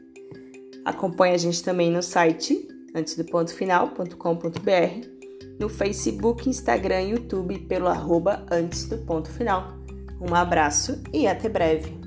Acompanhe 0.84 1.34
a 1.34 1.38
gente 1.38 1.62
também 1.62 1.90
no 1.90 2.02
site 2.02 2.68
antes 2.94 3.16
do 3.16 3.24
ponto 3.24 3.52
final.com.br, 3.52 5.08
no 5.58 5.68
Facebook, 5.68 6.48
Instagram 6.48 7.02
e 7.02 7.10
YouTube 7.10 7.58
pelo 7.60 7.88
arroba 7.88 8.44
antes 8.50 8.86
do 8.86 8.98
ponto 8.98 9.30
final. 9.30 9.72
Um 10.20 10.34
abraço 10.34 11.02
e 11.12 11.26
até 11.26 11.48
breve. 11.48 12.03